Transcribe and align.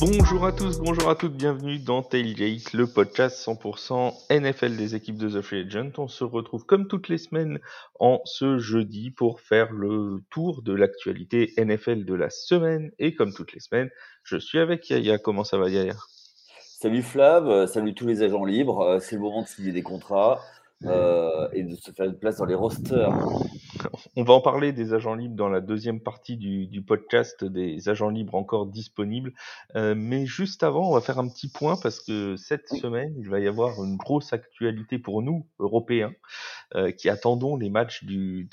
Bonjour 0.00 0.46
à 0.46 0.52
tous, 0.52 0.78
bonjour 0.78 1.10
à 1.10 1.16
toutes, 1.16 1.32
bienvenue 1.32 1.80
dans 1.80 2.04
Tailgate, 2.04 2.72
le 2.72 2.86
podcast 2.86 3.44
100% 3.44 4.14
NFL 4.30 4.76
des 4.76 4.94
équipes 4.94 5.16
de 5.16 5.28
The 5.28 5.42
Free 5.42 5.66
Agent. 5.66 5.90
On 5.98 6.06
se 6.06 6.22
retrouve 6.22 6.64
comme 6.64 6.86
toutes 6.86 7.08
les 7.08 7.18
semaines 7.18 7.58
en 7.98 8.20
ce 8.24 8.58
jeudi 8.58 9.10
pour 9.10 9.40
faire 9.40 9.72
le 9.72 10.22
tour 10.30 10.62
de 10.62 10.72
l'actualité 10.72 11.52
NFL 11.58 12.04
de 12.04 12.14
la 12.14 12.30
semaine. 12.30 12.92
Et 13.00 13.16
comme 13.16 13.34
toutes 13.34 13.52
les 13.52 13.60
semaines, 13.60 13.90
je 14.22 14.36
suis 14.36 14.60
avec 14.60 14.88
Yaya. 14.88 15.18
Comment 15.18 15.42
ça 15.42 15.58
va 15.58 15.68
Yaya? 15.68 15.96
Salut 16.80 17.02
Flav, 17.02 17.48
euh, 17.48 17.66
salut 17.66 17.92
tous 17.92 18.06
les 18.06 18.22
agents 18.22 18.44
libres. 18.44 18.82
Euh, 18.82 19.00
c'est 19.00 19.16
le 19.16 19.22
moment 19.22 19.42
de 19.42 19.48
signer 19.48 19.72
des 19.72 19.82
contrats 19.82 20.40
euh, 20.84 21.48
et 21.52 21.64
de 21.64 21.74
se 21.74 21.90
faire 21.90 22.06
une 22.06 22.16
place 22.16 22.36
dans 22.36 22.44
les 22.44 22.54
rosters. 22.54 23.10
On 24.20 24.24
va 24.24 24.34
en 24.34 24.40
parler 24.40 24.72
des 24.72 24.94
agents 24.94 25.14
libres 25.14 25.36
dans 25.36 25.48
la 25.48 25.60
deuxième 25.60 26.00
partie 26.00 26.36
du, 26.36 26.82
podcast 26.82 27.44
des 27.44 27.88
agents 27.88 28.08
libres 28.08 28.34
encore 28.34 28.66
disponibles. 28.66 29.32
mais 29.76 30.26
juste 30.26 30.64
avant, 30.64 30.90
on 30.90 30.94
va 30.94 31.00
faire 31.00 31.20
un 31.20 31.28
petit 31.28 31.48
point 31.48 31.76
parce 31.80 32.00
que 32.00 32.34
cette 32.34 32.66
semaine, 32.68 33.14
il 33.16 33.28
va 33.28 33.38
y 33.38 33.46
avoir 33.46 33.80
une 33.84 33.96
grosse 33.96 34.32
actualité 34.32 34.98
pour 34.98 35.22
nous, 35.22 35.46
Européens, 35.60 36.12
qui 36.96 37.08
attendons 37.08 37.56
les 37.56 37.70
matchs 37.70 38.02
du, 38.02 38.50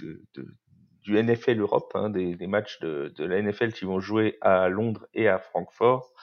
du 1.01 1.23
NFL 1.23 1.59
Europe, 1.59 1.91
hein, 1.95 2.11
des, 2.11 2.35
matchs 2.45 2.79
de, 2.81 3.11
de, 3.16 3.25
la 3.25 3.41
NFL 3.41 3.73
qui 3.73 3.85
vont 3.85 3.99
jouer 3.99 4.38
à 4.41 4.69
Londres 4.69 5.07
et 5.16 5.27
à 5.27 5.39
Francfort. 5.39 6.13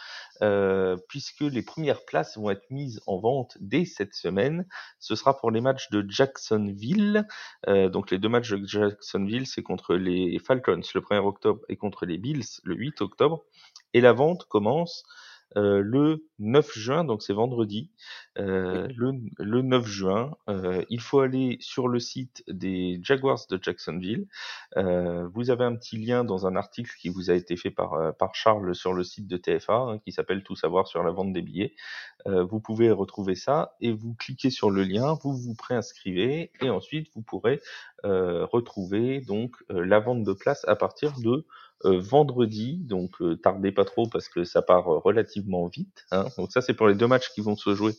Euh, 0.42 0.96
puisque 1.08 1.42
les 1.42 1.62
premières 1.62 2.04
places 2.04 2.36
vont 2.36 2.50
être 2.50 2.68
mises 2.70 3.00
en 3.06 3.18
vente 3.18 3.56
dès 3.60 3.84
cette 3.84 4.14
semaine. 4.14 4.66
Ce 4.98 5.14
sera 5.14 5.36
pour 5.38 5.52
les 5.52 5.60
matchs 5.60 5.88
de 5.90 6.04
Jacksonville. 6.08 7.26
Euh, 7.68 7.88
donc 7.88 8.10
les 8.10 8.18
deux 8.18 8.28
matchs 8.28 8.50
de 8.50 8.66
Jacksonville, 8.66 9.46
c'est 9.46 9.62
contre 9.62 9.94
les 9.94 10.38
Falcons 10.40 10.80
le 10.94 11.00
1er 11.00 11.24
octobre 11.24 11.60
et 11.68 11.76
contre 11.76 12.06
les 12.06 12.18
Bills 12.18 12.60
le 12.64 12.74
8 12.74 13.02
octobre. 13.02 13.44
Et 13.94 14.00
la 14.00 14.12
vente 14.12 14.44
commence 14.48 15.04
euh, 15.56 15.82
le 15.84 16.26
9 16.38 16.72
juin, 16.76 17.04
donc 17.04 17.22
c'est 17.22 17.32
vendredi, 17.32 17.90
euh, 18.38 18.88
le, 18.96 19.12
le, 19.38 19.62
9 19.62 19.86
juin, 19.86 20.36
euh, 20.48 20.84
il 20.88 21.00
faut 21.00 21.20
aller 21.20 21.58
sur 21.60 21.88
le 21.88 22.00
site 22.00 22.42
des 22.48 22.98
Jaguars 23.02 23.40
de 23.50 23.58
Jacksonville. 23.62 24.26
vous 24.76 25.50
avez 25.50 25.64
un 25.64 25.76
petit 25.76 25.98
lien 25.98 26.24
dans 26.24 26.46
un 26.46 26.56
article 26.56 26.92
qui 26.98 27.08
vous 27.08 27.30
a 27.30 27.34
été 27.34 27.56
fait 27.56 27.70
par, 27.70 28.14
par 28.16 28.34
Charles 28.34 28.74
sur 28.74 28.92
le 28.92 29.04
site 29.04 29.26
de 29.26 29.36
TFA, 29.36 29.74
hein, 29.74 29.98
qui 29.98 30.12
s'appelle 30.12 30.42
Tout 30.42 30.56
savoir 30.56 30.86
sur 30.86 31.02
la 31.02 31.10
vente 31.10 31.32
des 31.32 31.42
billets. 31.42 31.74
vous 32.26 32.60
pouvez 32.60 32.90
retrouver 32.90 33.34
ça 33.34 33.76
et 33.80 33.92
vous 33.92 34.14
cliquez 34.14 34.50
sur 34.50 34.70
le 34.70 34.82
lien, 34.82 35.14
vous 35.22 35.36
vous 35.36 35.54
préinscrivez 35.54 36.50
et 36.60 36.70
ensuite 36.70 37.08
vous 37.14 37.22
pourrez 37.22 37.60
retrouver 38.04 39.20
donc 39.20 39.56
la 39.68 40.00
vente 40.00 40.24
de 40.24 40.32
place 40.32 40.64
à 40.66 40.76
partir 40.76 41.12
de 41.20 41.46
vendredi, 41.84 42.78
donc 42.78 43.20
euh, 43.20 43.36
tardez 43.36 43.72
pas 43.72 43.84
trop 43.84 44.06
parce 44.06 44.28
que 44.28 44.44
ça 44.44 44.62
part 44.62 44.88
euh, 44.88 44.98
relativement 44.98 45.66
vite. 45.66 46.04
Hein. 46.10 46.26
Donc 46.36 46.52
ça 46.52 46.60
c'est 46.60 46.74
pour 46.74 46.88
les 46.88 46.94
deux 46.94 47.06
matchs 47.06 47.30
qui 47.34 47.40
vont 47.40 47.56
se 47.56 47.74
jouer 47.74 47.92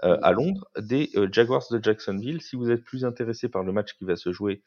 à 0.00 0.32
Londres, 0.32 0.68
des 0.78 1.10
Jaguars 1.32 1.64
de 1.70 1.82
Jacksonville. 1.82 2.40
Si 2.40 2.56
vous 2.56 2.70
êtes 2.70 2.84
plus 2.84 3.04
intéressé 3.04 3.48
par 3.48 3.62
le 3.62 3.72
match 3.72 3.94
qui 3.98 4.04
va 4.04 4.16
se 4.16 4.32
jouer 4.32 4.62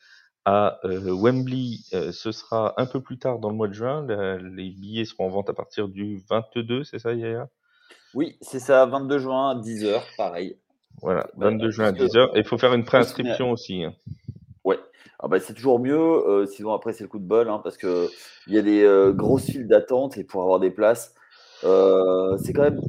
à 0.46 0.80
Wembley, 0.84 1.78
ce 2.12 2.32
sera 2.32 2.74
un 2.78 2.86
peu 2.86 3.02
plus 3.02 3.18
tard 3.18 3.40
dans 3.40 3.50
le 3.50 3.56
mois 3.56 3.68
de 3.68 3.74
juin. 3.74 4.06
les 4.40 4.70
billets 4.70 5.06
seront 5.06 5.26
en 5.26 5.30
vente 5.30 5.50
à 5.50 5.54
partir 5.54 5.88
du 5.88 6.22
22, 6.30 6.84
c'est 6.84 7.00
ça 7.00 7.14
Yaya 7.14 7.50
Oui, 8.14 8.38
c'est 8.42 8.60
ça, 8.60 8.86
22 8.86 9.18
juin 9.18 9.52
à 9.52 9.56
10h, 9.56 10.02
pareil. 10.18 10.58
Voilà, 11.02 11.28
22 11.38 11.72
juin 11.72 11.88
à 11.88 11.92
10h. 11.92 12.32
Et 12.36 12.40
il 12.40 12.46
faut 12.46 12.58
faire 12.58 12.74
une 12.74 12.86
préinscription 12.86 13.52
aussi. 13.52 13.84
Hein. 13.84 13.94
Ah 15.20 15.28
bah, 15.28 15.40
c'est 15.40 15.54
toujours 15.54 15.80
mieux. 15.80 15.98
Euh, 15.98 16.46
sinon, 16.46 16.74
après, 16.74 16.94
c'est 16.94 17.04
le 17.04 17.10
coup 17.10 17.20
de 17.20 17.26
bol, 17.26 17.50
hein, 17.50 17.62
parce 17.64 17.78
qu'il 17.78 18.10
y 18.48 18.58
a 18.58 18.62
des 18.62 18.84
euh, 18.84 19.14
grosses 19.14 19.46
files 19.46 19.68
d'attente 19.68 20.18
et 20.18 20.24
pour 20.24 20.42
avoir 20.42 20.60
des 20.60 20.72
places, 20.72 21.14
euh, 21.64 22.38
c'est 22.38 22.54
quand 22.54 22.64
même. 22.64 22.82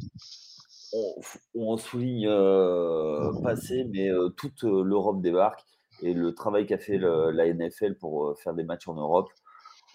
On, 1.55 1.75
souligne 1.77 2.27
pas 2.27 3.51
assez, 3.51 3.83
mais 3.85 4.09
toute 4.37 4.63
l'Europe 4.63 5.21
débarque 5.21 5.61
et 6.01 6.13
le 6.13 6.33
travail 6.33 6.65
qu'a 6.65 6.77
fait 6.77 6.97
la 6.97 7.53
NFL 7.53 7.95
pour 7.95 8.37
faire 8.39 8.53
des 8.53 8.63
matchs 8.63 8.87
en 8.87 8.93
Europe, 8.93 9.27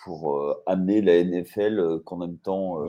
pour 0.04 0.56
amener 0.66 1.00
la 1.00 1.24
NFL 1.24 2.00
qu'en 2.04 2.18
même 2.18 2.36
temps 2.36 2.84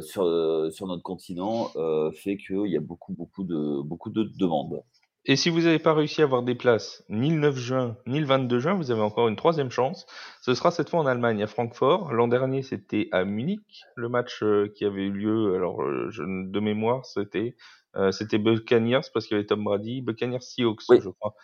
sur, 0.00 0.72
sur 0.72 0.86
notre 0.86 1.02
continent, 1.02 1.68
fait 2.14 2.38
qu'il 2.38 2.68
y 2.68 2.76
a 2.78 2.80
beaucoup, 2.80 3.12
beaucoup 3.12 3.44
de, 3.44 3.82
beaucoup 3.82 4.10
de 4.10 4.24
demandes. 4.38 4.82
Et 5.26 5.36
si 5.36 5.48
vous 5.48 5.62
n'avez 5.62 5.78
pas 5.78 5.94
réussi 5.94 6.20
à 6.20 6.24
avoir 6.24 6.42
des 6.42 6.54
places 6.54 7.02
ni 7.08 7.30
le 7.30 7.38
9 7.38 7.56
juin 7.56 7.96
ni 8.06 8.20
le 8.20 8.26
22 8.26 8.58
juin, 8.58 8.74
vous 8.74 8.90
avez 8.90 9.00
encore 9.00 9.28
une 9.28 9.36
troisième 9.36 9.70
chance. 9.70 10.06
Ce 10.42 10.54
sera 10.54 10.70
cette 10.70 10.90
fois 10.90 11.00
en 11.00 11.06
Allemagne, 11.06 11.42
à 11.42 11.46
Francfort. 11.46 12.12
L'an 12.12 12.28
dernier, 12.28 12.62
c'était 12.62 13.08
à 13.10 13.24
Munich, 13.24 13.84
le 13.96 14.10
match 14.10 14.42
euh, 14.42 14.70
qui 14.74 14.84
avait 14.84 15.04
eu 15.04 15.12
lieu. 15.12 15.54
Alors, 15.54 15.82
euh, 15.82 16.10
je, 16.10 16.22
de 16.22 16.60
mémoire, 16.60 17.06
c'était 17.06 17.56
euh, 17.96 18.12
c'était 18.12 18.38
Buccaneers 18.38 19.00
parce 19.12 19.26
qu'il 19.26 19.36
y 19.36 19.38
avait 19.38 19.46
Tom 19.46 19.64
Brady, 19.64 20.02
Buccaneers 20.02 20.40
Seahawks, 20.40 20.82
je 20.90 21.08
crois, 21.10 21.34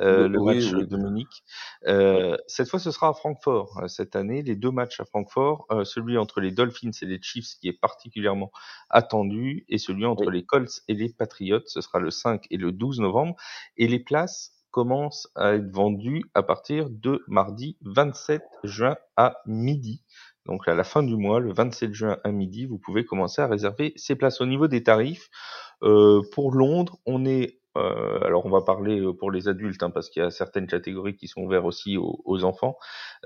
euh, 0.00 0.28
le 0.28 0.40
match 0.40 0.70
de 0.70 0.96
Munich. 0.96 1.44
Euh, 1.86 2.36
cette 2.46 2.68
fois, 2.68 2.78
ce 2.78 2.90
sera 2.90 3.08
à 3.08 3.14
Francfort 3.14 3.82
cette 3.88 4.16
année. 4.16 4.42
Les 4.42 4.56
deux 4.56 4.70
matchs 4.70 5.00
à 5.00 5.04
Francfort, 5.04 5.66
celui 5.84 6.18
entre 6.18 6.40
les 6.40 6.50
Dolphins 6.50 6.90
et 7.02 7.06
les 7.06 7.20
Chiefs 7.20 7.54
qui 7.60 7.68
est 7.68 7.78
particulièrement 7.78 8.50
attendu, 8.90 9.64
et 9.68 9.78
celui 9.78 10.06
entre 10.06 10.30
les 10.30 10.44
Colts 10.44 10.82
et 10.88 10.94
les 10.94 11.08
Patriots, 11.08 11.62
ce 11.66 11.80
sera 11.80 11.98
le 11.98 12.10
5 12.10 12.46
et 12.50 12.56
le 12.56 12.72
12 12.72 13.00
novembre. 13.00 13.36
Et 13.76 13.88
les 13.88 13.98
places 14.00 14.52
commencent 14.74 15.30
à 15.36 15.54
être 15.54 15.70
vendues 15.70 16.24
à 16.34 16.42
partir 16.42 16.90
de 16.90 17.22
mardi 17.28 17.76
27 17.82 18.42
juin 18.64 18.96
à 19.16 19.36
midi. 19.46 20.02
Donc 20.46 20.68
à 20.68 20.74
la 20.74 20.84
fin 20.84 21.02
du 21.02 21.16
mois, 21.16 21.40
le 21.40 21.52
27 21.52 21.94
juin 21.94 22.18
à 22.24 22.30
midi, 22.30 22.66
vous 22.66 22.78
pouvez 22.78 23.04
commencer 23.04 23.40
à 23.40 23.46
réserver 23.46 23.92
ces 23.96 24.14
places. 24.16 24.40
Au 24.40 24.46
niveau 24.46 24.66
des 24.66 24.82
tarifs, 24.82 25.30
euh, 25.30 25.63
pour 25.80 26.52
Londres, 26.52 26.98
on 27.06 27.24
est 27.24 27.60
euh, 27.76 28.20
alors 28.24 28.46
on 28.46 28.50
va 28.50 28.62
parler 28.62 29.02
pour 29.18 29.32
les 29.32 29.48
adultes 29.48 29.82
hein, 29.82 29.90
parce 29.90 30.08
qu'il 30.08 30.22
y 30.22 30.24
a 30.24 30.30
certaines 30.30 30.68
catégories 30.68 31.16
qui 31.16 31.26
sont 31.26 31.42
ouvertes 31.42 31.64
aussi 31.64 31.96
aux, 31.98 32.44
enfants. 32.44 32.76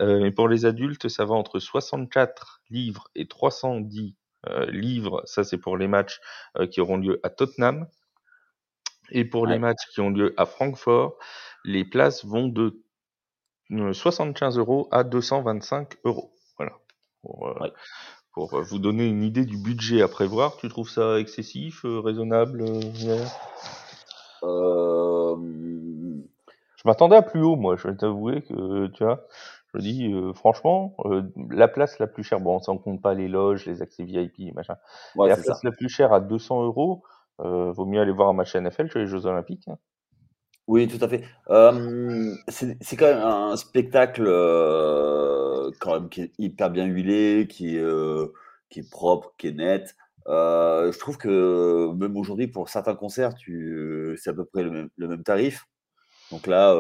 mais 0.01 0.31
pour 0.31 0.49
les 0.49 0.65
adultes, 0.65 1.09
ça 1.09 1.25
va 1.25 1.35
entre 1.35 1.59
64 1.59 2.63
livres 2.71 3.09
et 3.15 3.29
310 3.29 4.17
livres. 4.69 5.23
Ça 5.27 5.45
c'est 5.45 5.59
pour 5.59 5.77
les 5.77 5.89
matchs 5.89 6.21
qui 6.71 6.81
auront 6.81 6.97
lieu 6.97 7.21
à 7.23 7.31
Tottenham. 7.31 7.87
Et 9.11 9.25
pour 9.25 9.47
les 9.47 9.59
matchs 9.59 9.87
qui 9.93 10.01
ont 10.01 10.11
lieu 10.11 10.35
à 10.37 10.47
Francfort, 10.47 11.19
les 11.65 11.85
places 11.85 12.25
vont 12.25 12.49
de 12.49 12.83
75 13.71 14.59
euros 14.59 14.89
à 14.91 15.05
225 15.05 15.97
euros. 16.05 16.35
Voilà. 16.57 16.73
Pour, 17.23 17.55
pour 18.39 18.55
euh, 18.55 18.63
vous 18.63 18.79
donner 18.79 19.05
une 19.09 19.25
idée 19.25 19.45
du 19.45 19.57
budget 19.59 20.01
à 20.01 20.07
prévoir, 20.07 20.57
tu 20.59 20.69
trouves 20.69 20.89
ça 20.89 21.19
excessif, 21.19 21.85
euh, 21.85 21.99
raisonnable 21.99 22.63
euh, 24.45 25.37
Je 26.77 26.83
m'attendais 26.85 27.17
à 27.17 27.23
plus 27.23 27.43
haut, 27.43 27.57
moi, 27.57 27.75
je 27.75 27.89
vais 27.89 27.97
t'avouer 27.97 28.43
que, 28.43 28.87
tu 28.87 29.03
vois, 29.03 29.27
je 29.75 29.81
dis, 29.81 30.15
franchement, 30.37 30.97
la 31.51 31.67
place 31.67 31.99
la 31.99 32.07
plus 32.07 32.23
chère, 32.23 32.39
bon, 32.39 32.61
on 32.65 32.75
ne 32.75 32.79
compte 32.79 33.03
pas 33.03 33.15
les 33.15 33.27
loges, 33.27 33.67
les 33.67 33.83
accès 33.83 34.05
VIP, 34.05 34.55
machin, 34.55 34.77
la 35.17 35.37
place 35.37 35.65
la 35.65 35.73
plus 35.73 35.89
chère 35.89 36.13
à 36.13 36.21
200 36.21 36.63
euros, 36.63 37.03
vaut 37.41 37.87
mieux 37.87 38.01
aller 38.01 38.13
voir 38.13 38.29
un 38.29 38.35
match 38.35 38.55
NFL 38.55 38.89
que 38.89 39.01
les 39.01 39.09
Jeux 39.09 39.27
Olympiques. 39.27 39.67
Hein. 39.67 39.79
Oui, 40.69 40.87
tout 40.87 41.03
à 41.03 41.09
fait. 41.09 41.25
c'est 42.49 42.97
quand 42.97 43.07
même 43.07 43.23
un 43.23 43.57
spectacle 43.57 44.25
quand 45.81 45.95
même 45.95 46.09
qui 46.09 46.23
est 46.23 46.33
hyper 46.39 46.71
bien 46.71 46.85
huilé, 46.85 47.47
qui 47.49 47.77
est, 47.77 48.91
propre, 48.91 49.35
qui 49.39 49.49
est 49.49 49.53
net. 49.53 49.97
je 50.27 50.99
trouve 50.99 51.17
que 51.17 51.93
même 51.95 52.17
aujourd'hui, 52.17 52.49
pour 52.49 52.69
certains 52.69 52.95
concerts, 52.95 53.33
c'est 53.39 54.31
à 54.31 54.35
peu 54.35 54.45
près 54.45 54.63
le 54.63 54.91
même, 55.09 55.23
tarif. 55.23 55.67
Donc 56.31 56.47
là, 56.47 56.75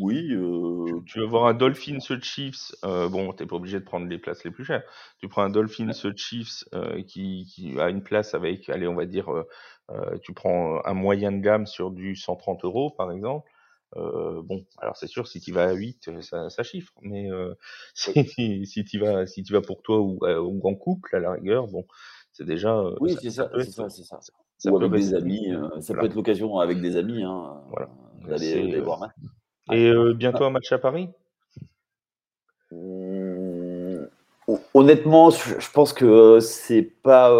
oui. 0.00 0.28
Tu 1.06 1.18
veux 1.18 1.26
voir 1.26 1.46
un 1.46 1.54
Dolphins 1.54 1.98
Chiefs, 2.20 2.72
bon, 2.82 3.32
t'es 3.32 3.46
pas 3.46 3.56
obligé 3.56 3.78
de 3.78 3.84
prendre 3.84 4.06
les 4.06 4.18
places 4.18 4.44
les 4.44 4.50
plus 4.50 4.64
chères. 4.64 4.82
Tu 5.18 5.28
prends 5.28 5.42
un 5.42 5.50
Dolphins 5.50 5.92
Chiefs 6.16 6.64
qui, 7.06 7.46
qui, 7.46 7.78
a 7.78 7.88
une 7.90 8.02
place 8.02 8.34
avec, 8.34 8.68
allez, 8.68 8.88
on 8.88 8.94
va 8.94 9.06
dire, 9.06 9.28
tu 10.22 10.32
prends 10.32 10.84
un 10.84 10.94
moyen 10.94 11.32
de 11.32 11.38
gamme 11.38 11.66
sur 11.66 11.90
du 11.90 12.16
130 12.16 12.64
euros, 12.64 12.90
par 12.90 13.12
exemple. 13.12 13.50
Euh, 13.96 14.42
bon, 14.42 14.64
alors 14.78 14.96
c'est 14.96 15.06
sûr, 15.06 15.26
si 15.26 15.40
tu 15.40 15.52
vas 15.52 15.68
à 15.68 15.72
8, 15.72 16.08
euh, 16.08 16.20
ça, 16.20 16.50
ça 16.50 16.62
chiffre, 16.62 16.92
mais 17.02 17.30
euh, 17.30 17.54
si, 17.94 18.66
si 18.66 18.84
tu 18.84 18.98
vas, 18.98 19.26
si 19.26 19.42
tu 19.42 19.52
vas 19.52 19.62
pour 19.62 19.82
toi 19.82 20.00
ou, 20.00 20.18
euh, 20.24 20.40
ou 20.40 20.60
en 20.68 20.74
couple, 20.74 21.14
à 21.14 21.20
la 21.20 21.32
rigueur, 21.32 21.66
bon, 21.68 21.86
c'est 22.32 22.44
déjà. 22.44 22.76
Euh, 22.76 22.96
oui, 23.00 23.16
c'est 23.20 23.30
ça, 23.30 23.50
c'est 23.54 23.70
ça, 23.70 23.88
c'est 23.88 24.02
ça. 24.02 24.18
ça. 24.20 24.70
Ou 24.70 24.76
avec 24.76 24.92
des 24.92 25.14
amis, 25.14 25.48
ça 25.80 25.94
peut 25.94 26.06
être 26.06 26.14
l'occasion 26.14 26.58
avec 26.58 26.80
des 26.80 26.96
amis, 26.96 27.22
hein, 27.22 27.62
voilà. 27.68 27.88
d'aller 28.26 28.80
voir 28.80 29.08
Et 29.72 29.92
bientôt 30.14 30.44
un 30.44 30.50
match 30.50 30.70
à 30.72 30.78
Paris? 30.78 31.08
Mmh, 32.70 34.06
Honnêtement, 34.74 35.30
je 35.30 35.70
pense 35.72 35.92
que 35.92 36.38
c'est 36.40 36.82
pas. 36.82 37.32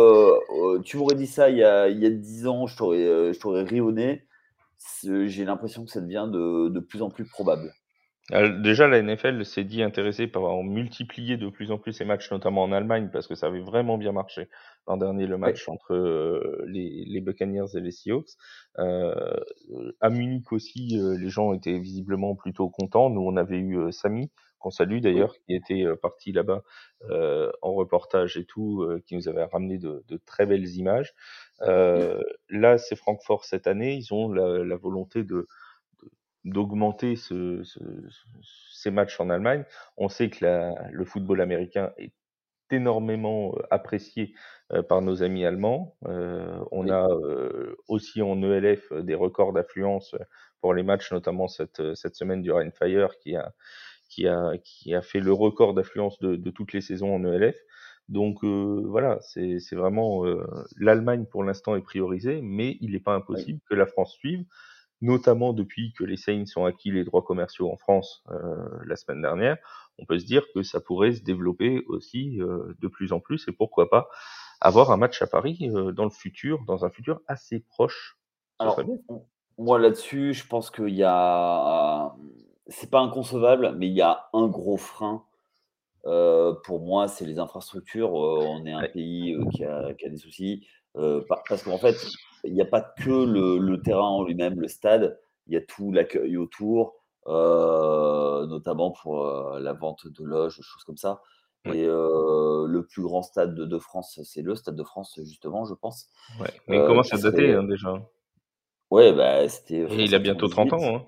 tu 0.85 0.97
m'aurais 0.97 1.15
dit 1.15 1.27
ça 1.27 1.51
il 1.51 1.59
y 1.59 1.65
a, 1.65 1.89
il 1.89 2.01
y 2.01 2.07
a 2.07 2.11
10 2.11 2.47
ans, 2.47 2.67
je 2.67 2.77
t'aurais, 2.77 3.33
je 3.33 3.39
t'aurais 3.39 3.63
ri 3.63 3.81
au 3.81 3.93
nez 3.93 4.27
j'ai 5.27 5.45
l'impression 5.45 5.85
que 5.85 5.91
ça 5.91 6.01
devient 6.01 6.29
de, 6.31 6.69
de, 6.69 6.81
plus 6.81 7.03
en 7.03 7.11
plus 7.11 7.25
probable. 7.25 7.75
Euh, 8.33 8.61
déjà, 8.61 8.89
la 8.89 9.01
NFL 9.03 9.45
s'est 9.45 9.63
dit 9.63 9.83
intéressée 9.83 10.27
par 10.27 10.63
multiplier 10.65 11.37
de 11.37 11.49
plus 11.49 11.71
en 11.71 11.79
plus 11.79 11.93
ses 11.93 12.05
matchs, 12.05 12.31
notamment 12.33 12.65
en 12.65 12.73
Allemagne, 12.73 13.09
parce 13.13 13.29
que 13.29 13.37
ça 13.37 13.47
avait 13.47 13.61
vraiment 13.61 13.99
bien 13.99 14.13
marché 14.13 14.49
l'an 14.89 14.97
dernier, 14.97 15.27
le 15.27 15.39
match 15.39 15.69
entre 15.69 15.95
euh, 15.95 16.65
les, 16.67 17.05
les, 17.07 17.21
Buccaneers 17.21 17.77
et 17.77 17.81
les 17.81 17.93
Seahawks. 17.93 18.31
Euh, 18.79 19.39
à 20.01 20.11
Munich 20.11 20.51
aussi, 20.53 20.99
euh, 20.99 21.17
les 21.17 21.29
gens 21.29 21.53
étaient 21.53 21.79
visiblement 21.79 22.35
plutôt 22.35 22.69
contents. 22.69 23.11
Nous, 23.11 23.21
on 23.21 23.37
avait 23.37 23.59
eu 23.59 23.93
Samy, 23.93 24.31
qu'on 24.59 24.71
salue 24.71 24.99
d'ailleurs, 24.99 25.35
qui 25.47 25.55
était 25.55 25.85
parti 26.03 26.33
là-bas 26.33 26.63
en 27.63 27.75
reportage 27.75 28.37
et 28.37 28.45
tout, 28.45 28.85
qui 29.07 29.15
nous 29.15 29.29
avait 29.29 29.45
ramené 29.45 29.79
de, 29.79 30.03
de 30.09 30.17
très 30.27 30.47
belles 30.47 30.69
images. 30.77 31.15
là, 31.61 32.79
c'est 32.79 32.97
Francfort 32.97 33.45
cette 33.45 33.69
année. 33.69 33.95
Ils 33.95 34.13
ont 34.13 34.33
la, 34.33 34.65
la 34.65 34.77
volonté 34.77 35.23
de 35.23 35.47
d'augmenter 36.47 37.17
ce, 37.17 37.63
ce, 37.65 37.81
ces 38.73 38.91
matchs 38.91 39.21
en 39.21 39.29
Allemagne. 39.29 39.65
On 39.97 40.09
sait 40.09 40.31
que 40.31 40.45
la, 40.45 40.75
le 40.91 41.05
football 41.05 41.41
américain 41.41 41.93
est 41.99 42.13
énormément 42.71 43.55
euh, 43.57 43.63
apprécié 43.71 44.35
euh, 44.73 44.83
par 44.83 45.03
nos 45.03 45.23
amis 45.23 45.45
allemands. 45.45 45.97
Euh, 46.07 46.59
on 46.71 46.89
a 46.89 47.09
euh, 47.09 47.77
aussi 47.89 48.23
en 48.23 48.43
ELF 48.43 48.93
des 48.93 49.15
records 49.15 49.53
d'affluence 49.53 50.15
pour 50.61 50.73
les 50.73 50.83
matchs, 50.83 51.13
notamment 51.13 51.49
cette, 51.49 51.95
cette 51.95 52.15
semaine 52.15 52.43
du 52.43 52.51
Rheinfire 52.53 53.19
qui 53.19 53.37
a, 53.37 53.53
qui 54.09 54.27
a, 54.27 54.53
qui 54.63 54.95
a 54.95 55.03
fait 55.03 55.21
le 55.21 55.33
record 55.33 55.75
d'affluence 55.75 56.19
de, 56.21 56.37
de, 56.37 56.51
toutes 56.51 56.73
les 56.73 56.81
saisons 56.81 57.15
en 57.15 57.25
ELF. 57.25 57.57
Donc 58.09 58.45
euh, 58.45 58.83
voilà, 58.87 59.19
c'est 59.21 59.59
vraiment 59.75 60.23
l'Allemagne 60.77 61.27
pour 61.27 61.43
l'instant 61.43 61.75
est 61.75 61.83
priorisée, 61.83 62.41
mais 62.41 62.77
il 62.81 62.93
n'est 62.93 63.01
pas 63.01 63.15
impossible 63.15 63.59
oui. 63.61 63.67
que 63.69 63.75
la 63.75 63.87
France 63.87 64.13
suive 64.13 64.45
notamment 65.01 65.53
depuis 65.53 65.93
que 65.93 66.05
les 66.05 66.17
Saints 66.17 66.45
ont 66.57 66.65
acquis 66.65 66.91
les 66.91 67.05
droits 67.05 67.23
commerciaux 67.23 67.71
en 67.71 67.77
France 67.77 68.25
euh, 68.31 68.67
la 68.87 68.97
semaine 68.97 69.23
dernière, 69.23 69.59
on 69.99 70.05
peut 70.05 70.19
se 70.19 70.27
dire 70.27 70.45
que 70.55 70.63
ça 70.63 70.81
pourrait 70.81 71.13
se 71.13 71.23
développer 71.23 71.85
aussi 71.89 72.41
euh, 72.41 72.75
de 72.81 72.89
plus 72.89 73.13
en 73.13 73.21
plus 73.21 73.47
et 73.49 73.53
pourquoi 73.53 73.89
pas 73.89 74.09
avoir 74.61 74.91
un 74.91 74.97
match 74.97 75.21
à 75.23 75.27
Paris 75.27 75.71
euh, 75.75 75.93
dans 75.93 76.05
le 76.05 76.11
futur, 76.11 76.61
dans 76.67 76.85
un 76.85 76.91
futur 76.91 77.21
assez 77.27 77.61
proche. 77.61 78.19
Alors, 78.59 78.81
moi 79.59 79.79
là-dessus, 79.79 80.35
je 80.35 80.47
pense 80.47 80.71
qu'il 80.71 80.95
y 80.95 81.03
a, 81.05 82.15
c'est 82.67 82.91
pas 82.91 83.01
inconcevable, 83.01 83.75
mais 83.77 83.89
il 83.89 83.95
y 83.95 84.03
a 84.03 84.29
un 84.33 84.49
gros 84.49 84.77
frein. 84.77 85.25
Euh, 86.07 86.55
pour 86.65 86.81
moi, 86.81 87.09
c'est 87.09 87.25
les 87.25 87.39
infrastructures. 87.39 88.13
on 88.13 88.65
est 88.65 88.73
un 88.73 88.83
ouais. 88.83 88.89
pays 88.93 89.37
qui 89.53 89.65
a, 89.65 89.93
qui, 89.95 90.07
a, 90.07 90.09
des 90.09 90.19
soucis. 90.19 90.67
parce 90.95 91.63
qu'en 91.65 91.79
fait, 91.79 91.97
il 92.47 92.55
n'y 92.55 92.63
a 92.63 92.67
pas 92.67 92.81
que 92.81 93.11
le, 93.11 93.59
le 93.59 93.83
terrain 93.83 94.09
en 94.09 94.25
lui-même, 94.25 94.61
le 94.61 94.69
stade, 94.69 95.19
il 95.47 95.55
y 95.55 95.57
a 95.57 95.61
tout 95.61 95.93
l'accueil 95.93 96.37
autour, 96.37 96.95
euh, 97.27 98.47
notamment 98.47 98.93
pour 98.93 99.27
euh, 99.27 99.61
la 99.61 99.73
vente 99.73 100.07
de 100.07 100.25
loges, 100.25 100.61
choses 100.61 100.85
comme 100.85 100.97
ça. 100.97 101.23
Et 101.67 101.85
euh, 101.85 102.65
le 102.69 102.87
plus 102.87 103.03
grand 103.03 103.23
stade 103.23 103.55
de, 103.55 103.65
de 103.65 103.79
France, 103.79 104.21
c'est 104.23 104.43
le 104.43 104.55
Stade 104.55 104.77
de 104.77 104.85
France, 104.85 105.19
justement, 105.25 105.65
je 105.65 105.75
pense. 105.75 106.09
Ouais. 106.41 106.47
Mais 106.69 106.77
il 106.79 106.87
commence 106.87 107.13
à 107.13 107.19
dater 107.19 107.55
hein, 107.55 107.65
déjà. 107.65 107.93
Ouais, 108.91 109.13
bah, 109.13 109.49
c'était. 109.49 109.81
Et 109.81 110.05
il 110.05 110.15
a 110.15 110.21
bientôt 110.21 110.47
30 110.47 110.75
ans. 110.75 110.97
Hein. 110.97 111.05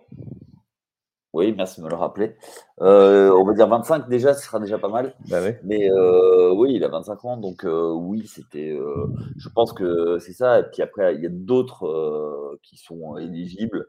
Oui, 1.38 1.54
merci 1.56 1.80
de 1.80 1.86
me 1.86 1.90
le 1.90 1.94
rappeler. 1.94 2.34
Euh, 2.80 3.30
on 3.30 3.44
va 3.44 3.52
dire 3.52 3.68
25 3.68 4.08
déjà, 4.08 4.34
ce 4.34 4.44
sera 4.44 4.58
déjà 4.58 4.76
pas 4.76 4.88
mal. 4.88 5.14
Bah 5.30 5.40
ouais. 5.40 5.60
Mais 5.62 5.88
euh, 5.88 6.50
oui, 6.52 6.72
il 6.74 6.82
a 6.82 6.88
25 6.88 7.24
ans, 7.26 7.36
donc 7.36 7.64
euh, 7.64 7.92
oui, 7.92 8.26
c'était. 8.26 8.76
je 9.36 9.48
pense 9.48 9.72
que 9.72 10.18
c'est 10.18 10.32
ça. 10.32 10.58
Et 10.58 10.64
puis 10.64 10.82
après, 10.82 11.14
il 11.14 11.22
y 11.22 11.26
a 11.26 11.30
d'autres 11.30 12.58
qui 12.64 12.76
sont 12.76 13.16
éligibles. 13.18 13.86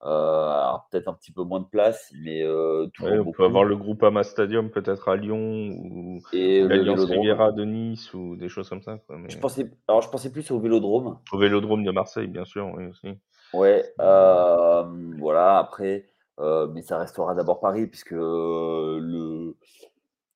Alors 0.00 0.86
peut-être 0.90 1.08
un 1.08 1.12
petit 1.12 1.32
peu 1.32 1.42
moins 1.42 1.60
de 1.60 1.66
place, 1.66 2.10
mais 2.18 2.46
Ouais, 2.46 3.18
on 3.18 3.32
peut 3.32 3.44
avoir 3.44 3.64
le 3.64 3.76
groupe 3.76 4.02
Ama 4.02 4.22
Stadium 4.22 4.70
peut-être 4.70 5.10
à 5.10 5.16
Lyon 5.16 5.76
ou 5.76 6.20
l'Alliance. 6.32 7.04
Riviera 7.04 7.52
de 7.52 7.64
Nice 7.64 8.14
ou 8.14 8.36
des 8.36 8.48
choses 8.48 8.70
comme 8.70 8.82
ça. 8.82 8.96
Quoi. 9.06 9.18
Mais 9.18 9.28
Je 9.28 9.38
pensais, 9.38 9.70
alors 9.86 10.00
je 10.00 10.08
pensais 10.08 10.32
plus 10.32 10.50
au 10.50 10.58
Vélodrome. 10.60 11.18
au 11.30 11.38
Vélodrome 11.38 11.84
de 11.84 11.90
Marseille, 11.90 12.26
bien 12.26 12.46
sûr, 12.46 12.72
oui 12.74 12.86
aussi. 12.86 13.08
Ouais, 13.52 13.84
voilà, 13.98 15.58
après, 15.58 16.06
euh, 16.40 16.66
mais 16.68 16.82
ça 16.82 16.98
restera 16.98 17.34
d'abord 17.34 17.60
Paris, 17.60 17.86
puisque 17.86 18.12
euh, 18.12 18.98
le, 19.00 19.56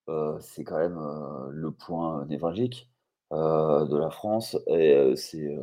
euh, 0.08 0.38
c'est 0.40 0.64
quand 0.64 0.78
même 0.78 0.98
euh, 0.98 1.48
le 1.50 1.70
point 1.70 2.24
névralgique 2.26 2.88
de 3.32 3.96
la 3.96 4.10
France. 4.10 4.56
Et 4.66 5.14
c'est, 5.14 5.56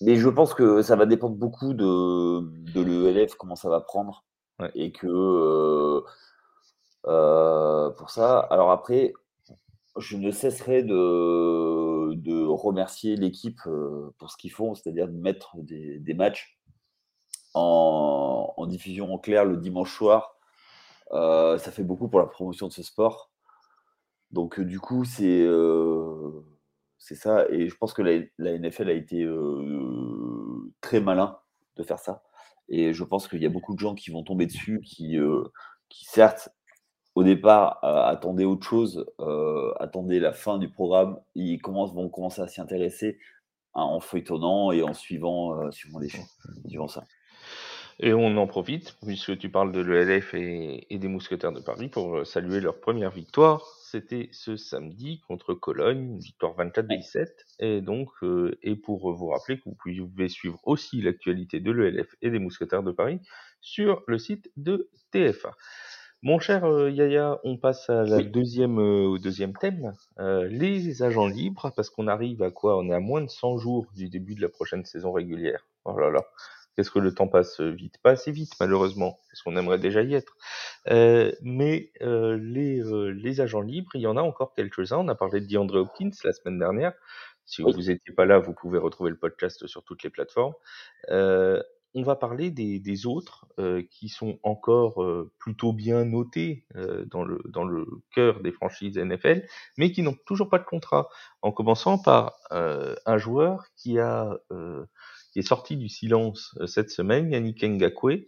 Mais 0.00 0.14
je 0.14 0.28
pense 0.28 0.54
que 0.54 0.80
ça 0.80 0.94
va 0.94 1.04
dépendre 1.04 1.34
beaucoup 1.34 1.74
de, 1.74 2.40
de 2.72 2.80
l'ELF, 2.80 3.34
comment 3.34 3.56
ça 3.56 3.68
va 3.68 3.80
prendre. 3.80 4.24
Ouais. 4.60 4.70
Et 4.76 4.92
que 4.92 6.04
pour 7.02 8.10
ça, 8.10 8.38
alors 8.38 8.70
après, 8.70 9.12
je 9.96 10.16
ne 10.16 10.30
cesserai 10.30 10.84
de, 10.84 12.14
de 12.14 12.44
remercier 12.46 13.16
l'équipe 13.16 13.60
pour 14.18 14.30
ce 14.30 14.36
qu'ils 14.36 14.52
font, 14.52 14.76
c'est-à-dire 14.76 15.08
de 15.08 15.18
mettre 15.18 15.56
des, 15.56 15.98
des 15.98 16.14
matchs 16.14 16.60
en, 17.56 18.54
en, 18.56 18.66
diffusion 18.66 19.12
en 19.12 19.18
clair 19.18 19.44
le 19.44 19.56
dimanche 19.56 19.92
soir. 19.94 20.36
Euh, 21.12 21.58
ça 21.58 21.70
fait 21.72 21.84
beaucoup 21.84 22.08
pour 22.08 22.20
la 22.20 22.26
promotion 22.26 22.68
de 22.68 22.72
ce 22.72 22.82
sport. 22.82 23.30
Donc, 24.30 24.58
euh, 24.58 24.64
du 24.64 24.80
coup, 24.80 25.04
c'est 25.04 25.42
euh, 25.42 26.42
ça. 26.98 27.46
Et 27.50 27.68
je 27.68 27.76
pense 27.76 27.92
que 27.94 28.02
la, 28.02 28.24
la 28.38 28.58
NFL 28.58 28.90
a 28.90 28.92
été 28.92 29.22
euh, 29.22 30.72
très 30.80 31.00
malin 31.00 31.38
de 31.76 31.82
faire 31.82 31.98
ça. 31.98 32.22
Et 32.68 32.92
je 32.92 33.04
pense 33.04 33.28
qu'il 33.28 33.42
y 33.42 33.46
a 33.46 33.50
beaucoup 33.50 33.74
de 33.74 33.78
gens 33.78 33.94
qui 33.94 34.10
vont 34.10 34.24
tomber 34.24 34.46
dessus, 34.46 34.80
qui, 34.84 35.16
qui 35.88 36.04
certes, 36.04 36.50
au 37.14 37.22
départ, 37.22 37.78
attendaient 37.84 38.44
autre 38.44 38.66
chose, 38.66 39.06
attendaient 39.78 40.18
la 40.18 40.32
fin 40.32 40.58
du 40.58 40.68
programme, 40.68 41.20
ils 41.36 41.60
commencent, 41.60 41.94
vont 41.94 42.08
commencer 42.08 42.42
à 42.42 42.48
s'y 42.48 42.60
intéresser 42.60 43.20
hein, 43.74 43.82
en 43.82 44.00
feuilletonnant 44.00 44.72
et 44.72 44.82
en 44.82 44.94
suivant, 44.94 45.70
suivant 45.70 46.00
les 46.00 46.08
choses, 46.08 46.26
suivant 46.66 46.88
ça. 46.88 47.04
Et 47.98 48.12
on 48.12 48.36
en 48.36 48.46
profite, 48.46 48.94
puisque 49.04 49.38
tu 49.38 49.48
parles 49.48 49.72
de 49.72 49.80
l'ELF 49.80 50.34
et, 50.34 50.86
et, 50.92 50.98
des 50.98 51.08
Mousquetaires 51.08 51.52
de 51.52 51.60
Paris, 51.60 51.88
pour 51.88 52.26
saluer 52.26 52.60
leur 52.60 52.78
première 52.78 53.10
victoire. 53.10 53.62
C'était 53.82 54.28
ce 54.32 54.56
samedi 54.56 55.22
contre 55.26 55.54
Cologne, 55.54 56.18
victoire 56.18 56.54
24-17. 56.56 57.28
Et 57.60 57.80
donc, 57.80 58.10
euh, 58.22 58.58
et 58.62 58.76
pour 58.76 59.14
vous 59.14 59.28
rappeler 59.28 59.58
que 59.58 59.62
vous 59.64 59.74
pouvez 59.76 60.28
suivre 60.28 60.60
aussi 60.64 61.00
l'actualité 61.00 61.60
de 61.60 61.70
l'ELF 61.70 62.14
et 62.20 62.30
des 62.30 62.38
Mousquetaires 62.38 62.82
de 62.82 62.92
Paris 62.92 63.20
sur 63.62 64.02
le 64.06 64.18
site 64.18 64.50
de 64.56 64.90
TFA. 65.12 65.54
Mon 66.22 66.38
cher 66.38 66.64
euh, 66.64 66.90
Yaya, 66.90 67.40
on 67.44 67.56
passe 67.56 67.88
à 67.88 68.02
la 68.04 68.18
Oui. 68.18 68.26
deuxième, 68.26 68.78
euh, 68.78 69.06
au 69.06 69.18
deuxième 69.18 69.54
thème, 69.54 69.94
euh, 70.18 70.48
les 70.48 71.02
agents 71.02 71.26
libres, 71.28 71.72
parce 71.76 71.88
qu'on 71.90 72.08
arrive 72.08 72.42
à 72.42 72.50
quoi? 72.50 72.76
On 72.78 72.88
est 72.90 72.94
à 72.94 73.00
moins 73.00 73.20
de 73.22 73.28
100 73.30 73.58
jours 73.58 73.86
du 73.94 74.08
début 74.08 74.34
de 74.34 74.42
la 74.42 74.48
prochaine 74.48 74.84
saison 74.84 75.12
régulière. 75.12 75.66
Oh 75.84 75.96
là 75.98 76.10
là, 76.10 76.24
qu'est-ce 76.76 76.90
que 76.90 76.98
le 76.98 77.14
temps 77.14 77.28
passe 77.28 77.60
vite? 77.60 77.98
Pas 78.02 78.10
assez 78.12 78.32
vite, 78.32 78.52
malheureusement, 78.60 79.18
parce 79.30 79.42
qu'on 79.42 79.56
aimerait 79.56 79.78
déjà 79.78 80.02
y 80.02 80.14
être. 80.14 80.36
Euh, 80.90 81.32
mais 81.42 81.92
euh, 82.02 82.38
les, 82.40 82.80
euh, 82.80 83.08
les 83.10 83.40
agents 83.40 83.60
libres, 83.62 83.90
il 83.94 84.02
y 84.02 84.06
en 84.06 84.16
a 84.16 84.22
encore 84.22 84.54
quelques-uns. 84.54 84.98
On 84.98 85.08
a 85.08 85.14
parlé 85.14 85.40
de 85.40 85.46
DeAndre 85.46 85.76
Hopkins 85.76 86.10
la 86.24 86.32
semaine 86.32 86.58
dernière. 86.58 86.92
Si 87.44 87.62
Oui. 87.62 87.72
vous 87.72 87.82
n'étiez 87.82 88.12
pas 88.14 88.26
là, 88.26 88.38
vous 88.38 88.54
pouvez 88.54 88.78
retrouver 88.78 89.10
le 89.10 89.18
podcast 89.18 89.66
sur 89.66 89.84
toutes 89.84 90.02
les 90.02 90.10
plateformes. 90.10 90.54
Euh, 91.10 91.62
on 91.94 92.02
va 92.02 92.14
parler 92.14 92.50
des, 92.50 92.78
des 92.78 93.06
autres 93.06 93.46
euh, 93.58 93.82
qui 93.90 94.08
sont 94.10 94.38
encore 94.42 95.02
euh, 95.02 95.32
plutôt 95.38 95.72
bien 95.72 96.04
notés 96.04 96.66
euh, 96.76 97.06
dans, 97.06 97.24
le, 97.24 97.40
dans 97.46 97.64
le 97.64 97.86
cœur 98.14 98.40
des 98.40 98.52
franchises 98.52 98.98
NFL, 98.98 99.46
mais 99.78 99.92
qui 99.92 100.02
n'ont 100.02 100.16
toujours 100.26 100.50
pas 100.50 100.58
de 100.58 100.64
contrat. 100.64 101.08
En 101.40 101.52
commençant 101.52 101.98
par 101.98 102.34
euh, 102.52 102.94
un 103.06 103.16
joueur 103.16 103.64
qui 103.76 103.98
a 103.98 104.36
euh, 104.52 104.84
qui 105.36 105.40
est 105.40 105.42
sorti 105.42 105.76
du 105.76 105.90
silence 105.90 106.56
euh, 106.62 106.66
cette 106.66 106.88
semaine, 106.88 107.30
Yannick 107.30 107.62
Ngakwe, 107.62 108.26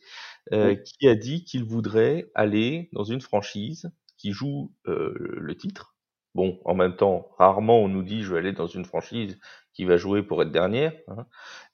euh, 0.53 0.75
Oui. 0.75 0.83
qui 0.85 1.09
a 1.09 1.15
dit 1.15 1.43
qu'il 1.43 1.65
voudrait 1.65 2.31
aller 2.35 2.91
dans 2.93 3.03
une 3.03 3.23
franchise 3.23 3.91
qui 4.19 4.33
joue 4.33 4.75
euh, 4.87 5.15
le 5.17 5.57
titre. 5.57 5.97
Bon, 6.35 6.61
en 6.67 6.75
même 6.75 6.97
temps, 6.97 7.31
rarement 7.39 7.81
on 7.81 7.89
nous 7.89 8.03
dit 8.03 8.23
je 8.25 8.31
vais 8.35 8.39
aller 8.41 8.53
dans 8.53 8.67
une 8.67 8.85
franchise 8.85 9.39
qui 9.73 9.87
va 9.87 9.97
jouer 9.97 10.23
pour 10.23 10.43
être 10.43 10.53
dernière, 10.53 10.93
hein, 11.09 11.25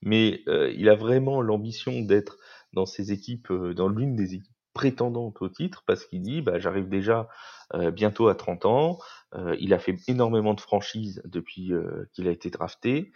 mais 0.03 0.45
il 0.76 0.88
a 0.88 0.95
vraiment 0.95 1.43
l'ambition 1.43 2.00
d'être 2.00 2.38
dans 2.73 2.87
ces 2.87 3.11
équipes, 3.11 3.53
dans 3.53 3.88
l'une 3.88 4.14
des 4.14 4.35
équipes 4.35 4.55
prétendantes 4.73 5.43
au 5.43 5.49
titre, 5.49 5.83
parce 5.87 6.05
qu'il 6.05 6.23
dit 6.23 6.43
bah, 6.43 6.61
j'arrive 6.61 6.88
déjà 6.88 7.29
euh, 7.75 7.91
bientôt 7.91 8.29
à 8.29 8.35
30 8.35 8.67
ans, 8.67 8.99
euh, 9.35 9.57
il 9.59 9.73
a 9.75 9.79
fait 9.79 9.97
énormément 10.07 10.55
de 10.55 10.61
franchises 10.61 11.23
depuis 11.25 11.73
euh, 11.73 12.09
qu'il 12.12 12.29
a 12.29 12.31
été 12.31 12.50
drafté, 12.50 13.12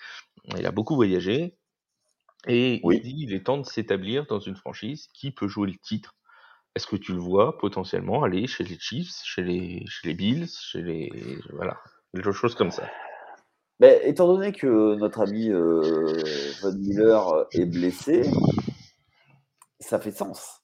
il 0.57 0.67
a 0.67 0.71
beaucoup 0.71 0.95
voyagé, 0.95 1.59
et 2.47 2.81
Oui. 2.85 2.97
il 2.97 3.03
dit 3.03 3.25
il 3.25 3.35
est 3.35 3.45
temps 3.45 3.59
de 3.59 3.67
s'établir 3.67 4.27
dans 4.27 4.39
une 4.41 4.57
franchise 4.57 5.09
qui 5.15 5.31
peut 5.31 5.49
jouer 5.49 5.69
le 5.71 5.77
titre. 5.79 6.15
Est-ce 6.75 6.87
que 6.87 6.97
tu 6.97 7.13
le 7.13 7.19
vois 7.19 7.59
potentiellement 7.59 8.23
aller 8.23 8.47
chez 8.47 8.63
les 8.63 8.79
Chiefs, 8.79 9.21
chez 9.25 9.43
les, 9.43 9.85
chez 9.89 10.09
les 10.09 10.15
Bills, 10.15 10.47
chez 10.49 10.83
les 10.83 11.11
voilà, 11.53 11.77
quelque 12.15 12.31
chose 12.33 12.55
comme 12.55 12.71
ça? 12.71 12.89
Ben, 13.81 14.01
étant 14.05 14.27
donné 14.27 14.53
que 14.53 14.95
notre 14.97 15.21
ami 15.21 15.51
euh, 15.51 16.13
Von 16.63 16.75
Miller 16.79 17.47
est 17.53 17.65
blessé, 17.67 18.23
ça 19.81 19.99
fait 19.99 20.11
sens. 20.13 20.61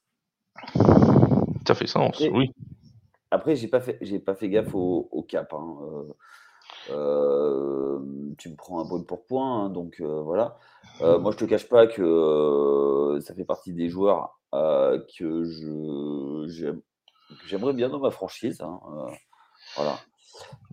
Ça 1.67 1.75
fait 1.75 1.87
sens, 1.87 2.17
Après, 2.17 2.29
oui. 2.29 2.51
après 3.31 3.57
j'ai 3.57 3.69
pas 3.69 3.81
fait, 3.81 3.99
j'ai 4.01 4.19
pas 4.19 4.35
fait 4.35 4.49
gaffe 4.49 4.75
au, 4.75 5.09
au 5.11 5.23
cap. 5.23 5.53
hein, 5.53 5.79
euh, 6.91 7.99
tu 8.39 8.51
me 8.51 8.57
prends 8.57 8.81
un 8.81 8.85
brûle 8.85 9.05
pour 9.05 9.25
point, 9.25 9.65
hein, 9.65 9.71
donc 9.71 10.01
euh, 10.01 10.21
voilà. 10.23 10.59
Euh, 11.01 11.19
moi, 11.19 11.33
je 11.33 11.39
te 11.39 11.45
cache 11.45 11.69
pas 11.69 11.87
que 11.87 13.19
ça 13.23 13.35
fait 13.35 13.45
partie 13.45 13.73
des 13.73 13.89
joueurs 13.89 14.39
que 14.53 15.45
je 15.45 16.79
j'aimerais 17.47 17.73
bien 17.73 17.89
dans 17.89 17.99
ma 17.99 18.11
franchise. 18.11 18.61
hein, 18.61 18.81
voilà, 19.77 19.99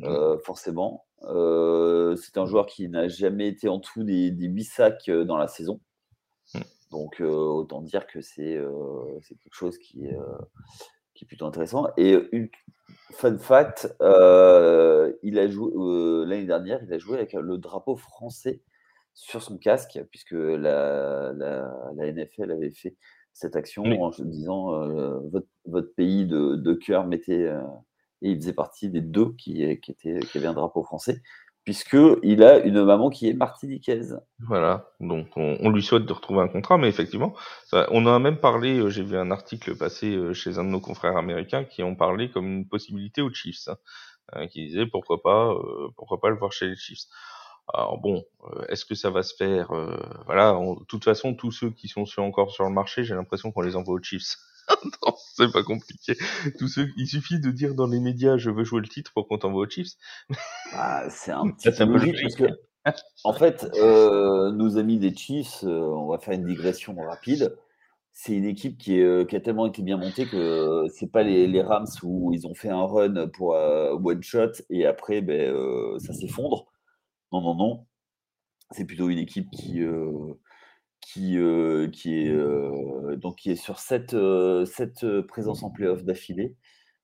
Euh, 0.04 0.38
forcément. 0.40 1.06
C'est 1.22 2.38
un 2.38 2.46
joueur 2.46 2.66
qui 2.66 2.90
n'a 2.90 3.08
jamais 3.08 3.48
été 3.48 3.70
en 3.70 3.78
dessous 3.78 4.04
des, 4.04 4.32
des 4.32 4.48
8 4.48 4.64
sacs 4.64 5.10
dans 5.10 5.38
la 5.38 5.48
saison. 5.48 5.80
Mm. 6.54 6.60
Donc, 6.92 7.20
autant 7.22 7.82
dire 7.82 8.06
que 8.06 8.22
c'est 8.22 8.60
quelque 9.24 9.54
chose 9.54 9.78
qui 9.78 10.06
est, 10.06 10.18
qui 11.22 11.26
est 11.26 11.28
plutôt 11.28 11.46
intéressant. 11.46 11.88
Et 11.98 12.18
une 12.32 12.50
fun 13.12 13.38
fact, 13.38 13.96
euh, 14.02 15.14
il 15.22 15.38
a 15.38 15.48
joué 15.48 15.72
euh, 15.76 16.26
l'année 16.26 16.48
dernière, 16.48 16.82
il 16.84 16.92
a 16.92 16.98
joué 16.98 17.18
avec 17.18 17.34
le 17.34 17.60
drapeau 17.60 17.96
français 17.96 18.62
sur 19.14 19.44
son 19.44 19.60
casque, 19.60 20.02
puisque 20.10 20.32
la, 20.32 21.32
la, 21.34 21.72
la 21.96 22.12
NFL 22.12 22.52
avait 22.52 22.72
fait 22.72 22.96
cette 23.34 23.56
action 23.56 23.84
Oui. 23.84 24.00
en 24.00 24.12
se 24.12 24.24
disant 24.24 24.74
euh, 24.74 25.20
votre, 25.32 25.48
votre 25.66 25.94
pays 25.94 26.26
de, 26.26 26.56
de 26.56 26.74
cœur 26.74 27.06
mettez 27.06 27.56
et 28.24 28.32
il 28.32 28.38
faisait 28.38 28.54
partie 28.54 28.90
des 28.90 29.02
deux 29.02 29.34
qui, 29.34 29.80
qui, 29.80 29.92
étaient, 29.92 30.20
qui 30.20 30.38
avaient 30.40 30.48
un 30.48 30.54
drapeau 30.54 30.84
français, 30.84 31.22
puisqu'il 31.64 32.44
a 32.44 32.60
une 32.60 32.84
maman 32.84 33.10
qui 33.10 33.30
est 33.30 33.34
martiniquaise. 33.34 34.20
Voilà, 34.40 34.92
donc 35.00 35.28
on, 35.36 35.70
lui 35.70 35.84
souhaite 35.84 36.06
de 36.06 36.14
retrouver 36.14 36.42
un 36.42 36.48
contrat, 36.48 36.78
mais 36.78 36.88
effectivement, 36.88 37.36
on 37.72 38.06
a 38.08 38.20
même 38.20 38.38
parlé, 38.38 38.80
euh, 38.80 38.90
j'ai 38.90 39.04
vu 39.04 39.18
un 39.18 39.32
article 39.32 39.78
passer 39.78 40.16
euh, 40.16 40.34
chez 40.34 40.58
un 40.58 40.64
de 40.64 40.70
nos 40.70 40.80
confrères 40.80 41.18
américains 41.18 41.64
qui 41.64 41.84
en 41.84 41.96
parlait 41.96 42.30
comme 42.30 42.48
une 42.48 42.68
possibilité 42.68 43.22
aux 43.22 43.32
Chiefs, 43.32 43.70
hein, 44.34 44.48
qui 44.48 44.66
disait 44.66 44.88
pourquoi 44.88 45.22
pas, 45.22 45.52
euh, 45.52 45.90
pourquoi 45.96 46.20
pas 46.20 46.30
le 46.30 46.38
voir 46.38 46.52
chez 46.52 46.68
les 46.68 46.76
Chiefs. 46.76 47.06
Alors 47.74 48.00
bon, 48.00 48.26
est-ce 48.68 48.84
que 48.84 48.96
ça 48.96 49.12
va 49.12 49.22
se 49.22 49.36
faire 49.36 49.72
Voilà, 50.26 50.52
de 50.54 50.84
toute 50.86 51.06
façon, 51.06 51.36
tous 51.36 51.52
ceux 51.52 51.70
qui 51.70 51.88
sont 51.88 52.06
encore 52.18 52.52
sur 52.52 52.66
le 52.66 52.72
marché, 52.72 53.04
j'ai 53.04 53.14
l'impression 53.14 53.52
qu'on 53.52 53.62
les 53.62 53.76
envoie 53.76 53.94
aux 53.94 54.02
Chiefs. 54.02 54.36
non, 55.06 55.14
c'est 55.34 55.52
pas 55.52 55.64
compliqué. 55.64 56.16
Il 56.98 57.08
suffit 57.08 57.40
de 57.40 57.52
dire 57.52 57.76
dans 57.76 57.88
les 57.88 58.00
médias, 58.00 58.38
je 58.38 58.50
veux 58.50 58.64
jouer 58.64 58.82
le 58.82 58.88
titre 58.88 59.12
pour 59.14 59.28
qu'on 59.28 59.38
t'envoie 59.38 59.66
aux 59.66 59.70
Chiefs. 59.70 59.94
Ah, 60.74 61.06
c'est 61.10 61.32
un 61.32 61.50
petit 61.52 61.72
peu 61.72 61.86
logique 61.86 62.16
parce 62.22 62.36
que, 62.36 62.46
en 63.24 63.34
fait, 63.34 63.68
euh, 63.76 64.52
nos 64.52 64.78
amis 64.78 65.00
des 65.00 65.16
Chiefs, 65.16 65.64
euh, 65.64 65.80
on 65.80 66.08
va 66.08 66.20
faire 66.20 66.34
une 66.34 66.46
digression 66.46 66.96
rapide. 66.96 67.56
C'est 68.14 68.34
une 68.34 68.46
équipe 68.46 68.78
qui, 68.78 69.00
est, 69.00 69.30
qui, 69.30 69.36
a 69.36 69.40
tellement 69.40 69.68
été 69.68 69.82
bien 69.82 69.98
montée 69.98 70.26
que 70.26 70.86
c'est 70.94 71.12
pas 71.12 71.24
les, 71.24 71.48
les, 71.48 71.62
Rams 71.62 71.88
où 72.04 72.34
ils 72.34 72.46
ont 72.46 72.54
fait 72.54 72.70
un 72.70 72.84
run 72.84 73.30
pour 73.30 73.56
euh, 73.56 73.94
one 73.94 74.22
shot 74.22 74.52
et 74.70 74.86
après 74.86 75.22
ben, 75.22 75.54
euh, 75.54 75.98
ça 76.00 76.14
s'effondre. 76.14 76.66
Non, 77.32 77.42
non, 77.42 77.56
non. 77.56 77.88
C'est 78.72 78.86
plutôt 78.86 79.10
une 79.10 79.20
équipe 79.20 79.50
qui, 79.52 79.82
euh, 79.82 80.34
qui, 81.02 81.38
euh, 81.38 81.88
qui, 81.90 82.26
est, 82.26 82.30
euh, 82.30 83.16
donc, 83.18 83.38
qui 83.38 83.52
est 83.52 83.56
sur 83.56 83.80
cette, 83.80 84.16
cette 84.66 85.22
présence 85.22 85.64
en 85.64 85.72
playoff 85.72 86.04
d'affilée, 86.04 86.56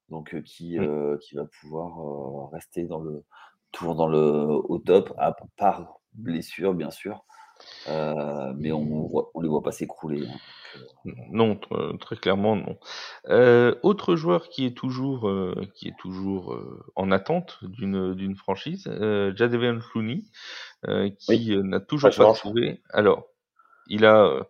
donc 0.09 0.41
qui, 0.43 0.77
qui 1.21 1.35
va 1.35 1.45
pouvoir 1.59 2.51
rester 2.51 2.85
dans 2.85 2.99
le, 2.99 3.23
toujours 3.71 3.95
dans 3.95 4.07
le, 4.07 4.19
au 4.19 4.77
top, 4.79 5.13
à 5.17 5.35
part 5.57 5.99
blessure, 6.13 6.73
bien 6.73 6.91
sûr. 6.91 7.25
mais 7.87 8.71
on 8.71 8.85
ne 9.35 9.41
les 9.43 9.49
voit 9.49 9.63
pas 9.63 9.71
s'écrouler. 9.71 10.27
Hein, 10.27 10.37
non, 11.31 11.59
très 11.99 12.15
clairement 12.15 12.55
non. 12.55 12.77
Euh, 13.29 13.75
autre 13.83 14.15
joueur 14.15 14.49
qui 14.49 14.65
est 14.65 14.75
toujours, 14.75 15.27
euh, 15.27 15.55
qui 15.73 15.87
est 15.87 15.97
toujours 15.97 16.53
euh, 16.53 16.85
en 16.95 17.11
attente 17.11 17.59
d'une 17.63 18.35
franchise, 18.35 18.87
euh, 18.87 19.33
Jadavion 19.35 19.79
Clooney, 19.79 20.23
qui 21.19 21.25
oui, 21.29 21.57
n'a 21.63 21.79
toujours 21.79 22.11
pas 22.15 22.33
trouvé. 22.33 22.81
Alors, 22.91 23.27
il 23.89 24.05
a 24.05 24.47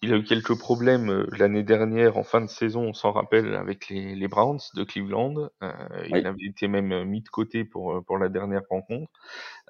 il 0.00 0.12
a 0.12 0.16
eu 0.16 0.22
quelques 0.22 0.56
problèmes 0.56 1.26
l'année 1.36 1.64
dernière 1.64 2.18
en 2.18 2.22
fin 2.22 2.40
de 2.40 2.46
saison, 2.46 2.82
on 2.82 2.92
s'en 2.92 3.10
rappelle, 3.10 3.54
avec 3.56 3.88
les, 3.88 4.14
les, 4.14 4.28
Browns 4.28 4.60
de 4.76 4.84
Cleveland. 4.84 5.50
Euh, 5.62 5.72
oui. 6.02 6.20
Il 6.20 6.26
avait 6.26 6.46
été 6.46 6.68
même 6.68 7.02
mis 7.04 7.20
de 7.20 7.28
côté 7.28 7.64
pour, 7.64 8.04
pour 8.04 8.16
la 8.16 8.28
dernière 8.28 8.62
rencontre. 8.70 9.10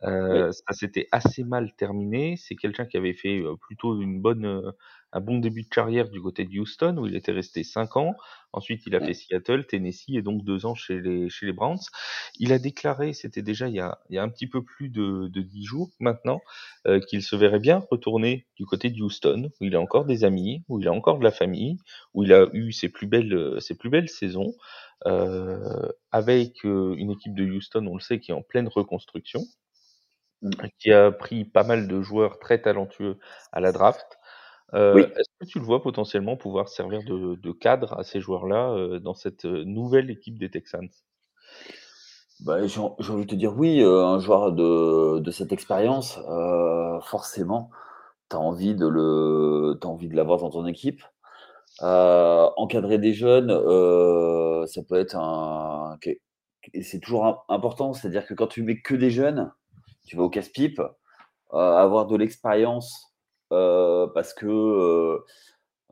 Euh, 0.02 0.49
oui. 0.49 0.52
Ça 0.52 0.75
s'était 0.75 1.09
assez 1.12 1.45
mal 1.45 1.73
terminé. 1.76 2.37
C'est 2.37 2.57
quelqu'un 2.57 2.85
qui 2.85 2.99
avait 2.99 3.14
fait 3.14 3.42
plutôt 3.62 4.02
une 4.02 4.21
bonne, 4.21 4.75
un 5.12 5.21
bon 5.21 5.38
début 5.38 5.62
de 5.62 5.69
carrière 5.69 6.09
du 6.09 6.21
côté 6.21 6.45
de 6.45 6.59
Houston, 6.59 6.97
où 6.99 7.07
il 7.07 7.17
était 7.17 7.33
resté 7.33 7.65
5 7.65 7.97
ans. 7.97 8.15
Ensuite, 8.53 8.87
il 8.87 8.95
a 8.95 9.00
fait 9.00 9.15
Seattle, 9.15 9.67
Tennessee 9.67 10.15
et 10.15 10.23
donc 10.23 10.45
deux 10.45 10.67
ans 10.67 10.75
chez 10.75 11.00
les, 11.00 11.29
chez 11.29 11.47
les 11.47 11.53
Browns. 11.53 11.81
Il 12.38 12.53
a 12.53 12.59
déclaré, 12.59 13.12
c'était 13.12 13.43
déjà 13.43 13.69
il 13.69 13.75
y, 13.75 13.81
a, 13.81 13.99
il 14.09 14.17
y 14.17 14.19
a 14.19 14.23
un 14.23 14.29
petit 14.29 14.47
peu 14.47 14.62
plus 14.62 14.88
de, 14.88 15.29
de 15.29 15.41
10 15.43 15.65
jours 15.65 15.91
maintenant, 16.00 16.41
euh, 16.87 17.00
qu'il 17.00 17.23
se 17.23 17.37
verrait 17.37 17.59
bien 17.59 17.83
retourner 17.91 18.47
du 18.57 18.65
côté 18.65 18.91
de 18.91 19.03
Houston, 19.03 19.50
où 19.61 19.65
il 19.65 19.75
a 19.77 19.81
encore 19.81 20.07
des 20.07 20.25
amis, 20.25 20.62
où 20.69 20.81
il 20.81 20.88
a 20.88 20.93
encore 20.93 21.19
de 21.19 21.25
la 21.25 21.31
famille, 21.31 21.77
où 22.15 22.25
il 22.25 22.33
a 22.33 22.47
eu 22.53 22.73
ses 22.73 22.88
plus 22.88 23.07
belles, 23.07 23.57
ses 23.61 23.77
plus 23.77 23.91
belles 23.91 24.09
saisons, 24.09 24.55
euh, 25.07 25.88
avec 26.11 26.65
une 26.65 27.11
équipe 27.11 27.35
de 27.35 27.45
Houston, 27.45 27.87
on 27.87 27.95
le 27.95 28.00
sait, 28.00 28.19
qui 28.19 28.31
est 28.31 28.35
en 28.35 28.43
pleine 28.43 28.69
reconstruction, 28.69 29.41
mmh. 30.43 30.50
qui 30.79 30.93
a 30.93 31.12
pris 31.12 31.45
pas 31.45 31.65
mal 31.65 31.87
de 31.87 32.03
joueurs 32.03 32.38
très 32.38 32.61
talentueux 32.61 33.19
à 33.53 33.61
la 33.61 33.73
draft. 33.73 34.18
Euh, 34.75 34.95
oui. 34.95 35.03
Est-ce 35.17 35.29
que 35.41 35.47
tu 35.47 35.59
le 35.59 35.65
vois 35.65 35.83
potentiellement 35.83 36.37
pouvoir 36.37 36.69
servir 36.69 37.03
de, 37.03 37.37
de 37.37 37.53
cadre 37.53 37.99
à 37.99 38.05
ces 38.05 38.21
joueurs-là 38.21 38.71
euh, 38.73 38.99
dans 39.01 39.15
cette 39.15 39.45
nouvelle 39.45 40.11
équipe 40.11 40.39
des 40.39 40.51
Texans? 40.51 40.89
Bah, 42.41 42.65
J'ai 42.67 42.81
envie 42.81 43.25
de 43.25 43.31
te 43.31 43.35
dire 43.35 43.57
oui, 43.57 43.83
euh, 43.83 44.05
un 44.05 44.21
joueur 44.21 44.53
de, 44.53 45.19
de 45.19 45.31
cette 45.31 45.53
expérience, 45.53 46.19
euh, 46.29 47.01
forcément, 47.01 47.71
tu 48.31 48.37
as 48.37 48.41
envie 48.41 48.75
de 48.75 48.87
l'avoir 50.15 50.39
dans 50.41 50.51
ton 50.51 50.67
équipe. 50.67 51.03
Euh, 51.83 52.49
encadrer 52.57 52.99
des 52.99 53.15
jeunes, 53.15 53.51
ça 54.67 54.83
peut 54.89 54.97
être 54.97 55.17
un, 55.17 55.99
c'est 56.83 57.01
toujours 57.01 57.45
important, 57.49 57.93
c'est-à-dire 57.93 58.27
que 58.27 58.35
quand 58.35 58.49
tu 58.49 58.63
mets 58.63 58.81
que 58.81 58.95
des 58.95 59.11
jeunes, 59.11 59.53
tu 60.07 60.17
vas 60.17 60.25
au 60.25 60.31
casse-pipe, 60.31 60.81
avoir 61.53 62.07
de 62.07 62.17
l'expérience 62.17 63.08
euh, 63.52 64.07
parce 64.09 64.35
que 64.35 64.47
euh, 64.47 65.25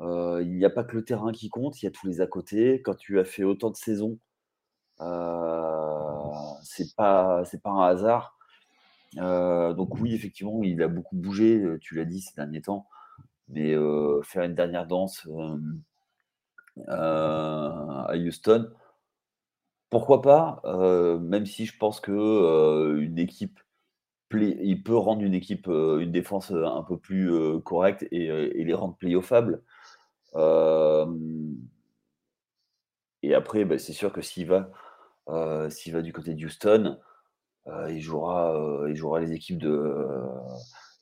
euh, 0.00 0.42
il 0.42 0.56
n'y 0.56 0.64
a 0.64 0.70
pas 0.70 0.84
que 0.84 0.96
le 0.96 1.04
terrain 1.04 1.32
qui 1.32 1.48
compte, 1.48 1.82
il 1.82 1.86
y 1.86 1.88
a 1.88 1.90
tous 1.90 2.06
les 2.06 2.20
à 2.20 2.26
côté. 2.26 2.82
Quand 2.82 2.94
tu 2.94 3.18
as 3.20 3.24
fait 3.24 3.44
autant 3.44 3.70
de 3.70 3.76
saisons, 3.76 4.18
c'est 6.62 6.94
pas 6.96 7.44
c'est 7.44 7.62
pas 7.62 7.70
un 7.70 7.82
hasard. 7.88 8.36
donc 9.16 9.98
oui, 10.00 10.14
effectivement, 10.14 10.62
il 10.62 10.82
a 10.82 10.88
beaucoup 10.88 11.16
bougé, 11.16 11.62
tu 11.80 11.94
l'as 11.94 12.04
dit 12.04 12.20
ces 12.20 12.34
derniers 12.34 12.62
temps, 12.62 12.86
mais 13.48 13.74
faire 14.22 14.44
une 14.44 14.54
dernière 14.54 14.86
danse 14.86 15.26
à 16.88 18.12
Houston, 18.16 18.70
pourquoi 19.90 20.22
pas 20.22 20.60
Même 21.20 21.46
si 21.46 21.66
je 21.66 21.76
pense 21.78 22.00
que 22.00 22.98
une 23.00 23.18
équipe 23.18 23.60
il 24.32 24.82
peut 24.82 24.96
rendre 24.96 25.22
une 25.22 25.34
équipe, 25.34 25.66
une 25.66 26.10
défense 26.10 26.50
un 26.50 26.82
peu 26.82 26.98
plus 26.98 27.30
correcte 27.62 28.06
et, 28.10 28.26
et, 28.26 28.64
les 28.64 28.74
rendre 28.74 28.96
playoffables. 28.96 29.62
Euh, 30.36 31.06
et 33.22 33.34
après, 33.34 33.64
bah, 33.64 33.78
c'est 33.78 33.92
sûr 33.92 34.12
que 34.12 34.20
s'il 34.20 34.46
va, 34.46 34.70
euh, 35.28 35.70
s'il 35.70 35.92
va 35.92 36.02
du 36.02 36.12
côté 36.12 36.34
de 36.34 36.44
Houston, 36.44 36.98
euh, 37.66 37.90
il, 37.90 38.00
jouera, 38.00 38.84
il 38.88 38.94
jouera 38.94 39.20
les 39.20 39.32
équipes 39.32 39.58
de, 39.58 39.96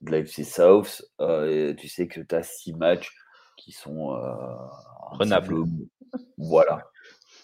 de 0.00 0.10
l'AFC 0.10 0.44
South. 0.44 1.04
et 1.20 1.74
tu 1.76 1.88
sais 1.88 2.08
que 2.08 2.20
tu 2.20 2.34
as 2.34 2.42
six 2.42 2.72
matchs 2.72 3.14
qui 3.56 3.72
sont 3.72 4.18
prenables. 5.12 5.56
Voilà. 6.38 6.86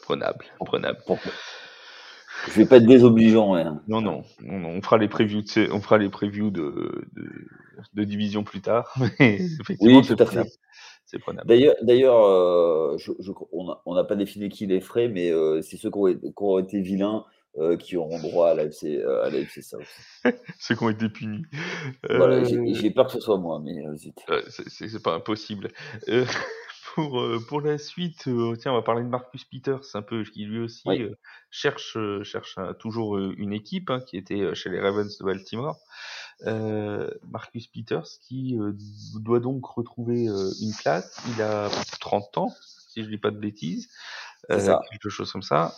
Prenable, 0.03 0.47
prenable. 0.61 1.01
Je 2.49 2.61
vais 2.61 2.67
pas 2.67 2.77
être 2.77 2.87
désobligeant. 2.87 3.55
Non, 3.89 4.01
non, 4.01 4.23
non, 4.43 4.59
non, 4.59 4.69
on 4.69 4.83
fera 4.83 4.99
les 4.99 5.09
previews 5.09 5.43
de, 5.43 5.73
on 5.73 5.81
fera 5.81 5.99
les 5.99 6.09
previews 6.09 6.51
de, 6.51 7.07
de, 7.13 7.31
de 7.95 8.05
division 8.05 8.45
plus 8.45 8.61
tard. 8.61 8.95
Mais 9.21 9.37
effectivement, 9.61 9.99
oui, 9.99 10.07
tout 10.07 10.17
à 10.19 10.27
fait. 10.27 10.47
C'est 11.11 11.19
prenable. 11.19 11.49
D'ailleurs, 11.49 11.75
d'ailleurs 11.83 12.25
euh, 12.25 12.97
je, 12.99 13.11
je, 13.19 13.33
on 13.53 13.95
n'a 13.95 14.05
pas 14.05 14.15
défini 14.15 14.49
qui 14.49 14.67
les 14.67 14.81
ferait, 14.81 15.09
mais 15.09 15.33
euh, 15.33 15.61
c'est 15.61 15.77
ceux 15.77 15.91
qui 15.91 15.99
ont, 15.99 16.07
qui 16.07 16.33
ont, 16.37 16.59
été 16.61 16.81
vilains 16.81 17.25
euh, 17.59 17.77
qui 17.77 17.97
auront 17.97 18.21
droit 18.21 18.51
à 18.51 18.55
l'AFC 18.55 18.85
à 19.25 19.29
l'AFC 19.29 19.61
South. 19.61 19.83
ceux 20.61 20.77
qui 20.77 20.85
ont 20.85 20.89
été 20.89 21.09
punis. 21.09 21.43
Voilà, 22.09 22.45
j'ai 22.45 22.91
peur 22.93 23.07
que 23.07 23.13
ce 23.13 23.21
soit 23.21 23.39
moi, 23.39 23.61
mais 23.65 23.83
c'est 23.97 25.03
pas 25.03 25.15
impossible. 25.15 25.71
Pour, 26.95 27.21
euh, 27.21 27.39
pour 27.49 27.61
la 27.61 27.79
suite, 27.79 28.27
euh, 28.29 28.57
tiens, 28.57 28.73
on 28.73 28.77
va 28.77 28.83
parler 28.83 29.03
de 29.03 29.09
Marcus 29.09 29.45
Peters, 29.45 29.81
un 29.95 30.03
peu, 30.03 30.25
qui 30.25 30.45
lui 30.45 30.59
aussi 30.61 30.89
Oui. 30.89 31.03
euh, 31.03 31.15
cherche, 31.51 31.97
euh, 31.97 32.25
cherche 32.25 32.59
un- 32.59 32.75
toujours 32.75 33.17
euh, 33.17 33.35
une 33.37 33.53
équipe, 33.53 33.91
hein, 33.91 34.01
qui 34.01 34.17
était 34.17 34.41
euh, 34.41 34.55
chez 34.55 34.71
les 34.71 34.81
Ravens 34.81 35.17
de 35.19 35.25
Baltimore. 35.25 35.79
Euh, 36.47 37.11
Marcus 37.29 37.67
Peters, 37.69 38.07
qui 38.23 38.59
euh, 38.59 38.73
doit 39.21 39.41
donc 39.41 39.65
retrouver 39.67 40.25
une 40.25 40.75
place. 40.81 41.21
Il 41.35 41.43
a 41.43 41.69
30 42.01 42.39
ans, 42.39 42.53
si 42.89 43.05
je 43.05 43.09
dis 43.09 43.19
pas 43.19 43.31
de 43.31 43.39
bêtises. 43.39 43.89
quelque 44.49 45.09
chose 45.11 45.31
comme 45.31 45.43
ça. 45.43 45.75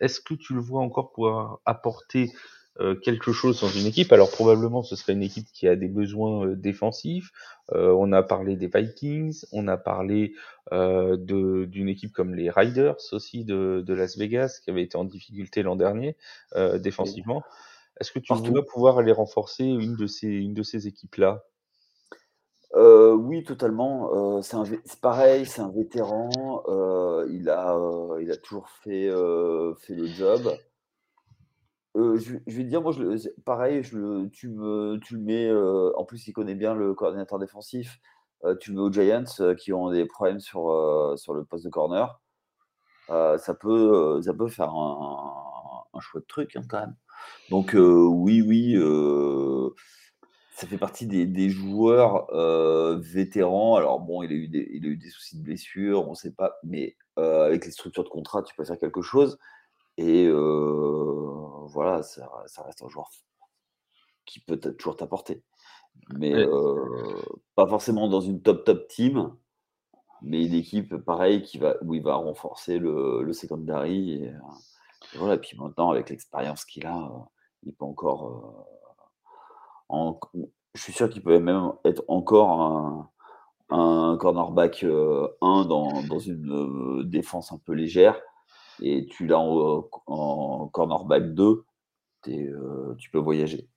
Est-ce 0.00 0.20
que 0.20 0.34
tu 0.34 0.54
le 0.54 0.60
vois 0.60 0.82
encore 0.82 1.12
pouvoir 1.12 1.60
apporter 1.66 2.32
quelque 3.02 3.32
chose 3.32 3.60
dans 3.60 3.68
une 3.68 3.86
équipe 3.86 4.12
Alors 4.12 4.30
probablement 4.30 4.82
ce 4.82 4.96
serait 4.96 5.12
une 5.12 5.22
équipe 5.22 5.46
qui 5.52 5.68
a 5.68 5.76
des 5.76 5.88
besoins 5.88 6.46
défensifs. 6.48 7.30
on 7.72 8.12
a 8.12 8.22
parlé 8.22 8.56
des 8.56 8.68
Vikings, 8.68 9.44
on 9.52 9.68
a 9.68 9.76
parlé 9.76 10.34
d'une 10.72 11.88
équipe 11.88 12.12
comme 12.12 12.34
les 12.34 12.50
Riders 12.50 12.96
aussi 13.12 13.44
de, 13.44 13.82
de, 13.86 13.94
Las 13.94 14.16
Vegas 14.16 14.60
qui 14.64 14.70
avait 14.70 14.82
été 14.82 14.96
en 14.96 15.04
difficulté 15.04 15.62
l'an 15.62 15.76
dernier 15.76 16.16
défensivement. 16.78 17.42
Est-ce 18.00 18.12
que 18.12 18.18
tu 18.18 18.32
vois 18.32 18.64
pouvoir 18.64 18.98
aller 18.98 19.12
renforcer 19.12 19.64
une 19.64 19.96
de 19.96 20.06
ces, 20.06 20.28
une 20.28 20.54
de 20.54 20.62
ces 20.62 20.86
équipes-là? 20.86 21.44
Euh, 22.76 23.12
oui, 23.12 23.42
totalement. 23.42 24.40
c'est 24.42 25.00
pareil, 25.00 25.44
c'est 25.44 25.60
un 25.60 25.70
vétéran. 25.70 26.30
il, 27.28 27.50
a, 27.50 27.76
il 28.20 28.30
a 28.30 28.36
toujours 28.36 28.68
fait, 28.68 29.10
fait 29.80 29.94
le 29.94 30.06
job. 30.06 30.50
Je, 31.94 32.34
vais 32.46 32.64
te 32.64 32.68
dire, 32.68 32.82
moi, 32.82 32.92
pareil, 33.44 33.82
tu, 33.82 33.96
le 34.48 35.18
mets. 35.18 35.50
en 35.96 36.04
plus, 36.04 36.26
il 36.26 36.32
connaît 36.32 36.54
bien 36.54 36.74
le 36.74 36.94
coordinateur 36.94 37.38
défensif. 37.38 37.98
tu 38.60 38.70
le 38.70 38.76
mets 38.76 38.82
aux 38.82 38.92
Giants 38.92 39.54
qui 39.58 39.72
ont 39.72 39.90
des 39.90 40.06
problèmes 40.06 40.40
sur, 40.40 41.14
sur 41.16 41.34
le 41.34 41.44
poste 41.44 41.64
de 41.64 41.70
corner. 41.70 42.20
ça, 43.08 43.54
peut, 43.60 44.20
ça 44.22 44.34
peut 44.34 44.48
faire 44.48 44.70
un, 44.70 45.84
un 45.92 46.00
chouette 46.00 46.26
truc 46.26 46.56
hein, 46.56 46.62
quand 46.68 46.80
même. 46.80 46.94
Donc, 47.50 47.74
oui, 47.74 48.42
oui 48.42 48.76
ça 50.52 50.66
fait 50.66 50.78
partie 50.78 51.06
des, 51.06 51.48
joueurs 51.48 52.26
vétérans. 53.00 53.76
Alors 53.76 54.00
bon, 54.00 54.22
il 54.22 54.30
a, 54.30 54.34
eu 54.34 54.48
des, 54.48 54.68
il 54.72 54.84
a 54.84 54.88
eu 54.88 54.96
des 54.96 55.08
soucis 55.08 55.38
de 55.38 55.42
blessure, 55.42 56.06
on 56.06 56.10
ne 56.10 56.14
sait 56.16 56.32
pas, 56.32 56.56
mais 56.62 56.96
avec 57.16 57.64
les 57.64 57.72
structures 57.72 58.04
de 58.04 58.08
contrat, 58.08 58.42
tu 58.42 58.54
peux 58.54 58.64
faire 58.64 58.78
quelque 58.78 59.02
chose. 59.02 59.38
Et 59.96 60.28
voilà, 61.70 62.02
ça, 62.02 62.28
reste 62.64 62.82
un 62.82 62.88
joueur 62.88 63.10
qui 64.26 64.40
peut 64.40 64.58
toujours 64.58 64.96
t'apporter. 64.96 65.42
Mais 66.10 66.46
pas 67.54 67.66
forcément 67.66 68.08
dans 68.08 68.20
une 68.20 68.42
top 68.42 68.64
top 68.64 68.88
team, 68.88 69.34
mais 70.22 70.44
une 70.46 70.54
équipe 70.54 70.96
pareil 70.96 71.42
qui 71.42 71.58
va, 71.58 71.76
où 71.82 71.94
il 71.94 72.02
va 72.02 72.14
renforcer 72.14 72.78
le, 72.78 73.22
le 73.22 73.32
secondary. 73.32 74.14
Et, 74.14 74.32
voilà, 75.16 75.36
puis 75.38 75.58
maintenant, 75.58 75.90
avec 75.90 76.10
l'expérience 76.10 76.64
qu'il 76.64 76.86
a, 76.86 77.10
il 77.64 77.74
peut 77.74 77.84
encore 77.84 78.66
je 80.74 80.82
suis 80.82 80.92
sûr 80.92 81.08
qu'il 81.08 81.22
peut 81.22 81.38
même 81.38 81.72
être 81.84 82.04
encore 82.08 83.10
un, 83.70 84.16
cornerback 84.18 84.82
1 84.82 84.86
euh, 84.86 85.28
dans, 85.40 86.18
une 86.18 87.00
euh, 87.00 87.04
défense 87.04 87.52
un 87.52 87.58
peu 87.58 87.72
légère. 87.72 88.20
Et 88.82 89.06
tu 89.06 89.26
l'as 89.26 89.38
en, 89.38 90.68
cornerback 90.68 91.34
2, 91.34 91.64
euh, 92.28 92.94
tu 92.98 93.10
peux 93.10 93.18
voyager. 93.18 93.68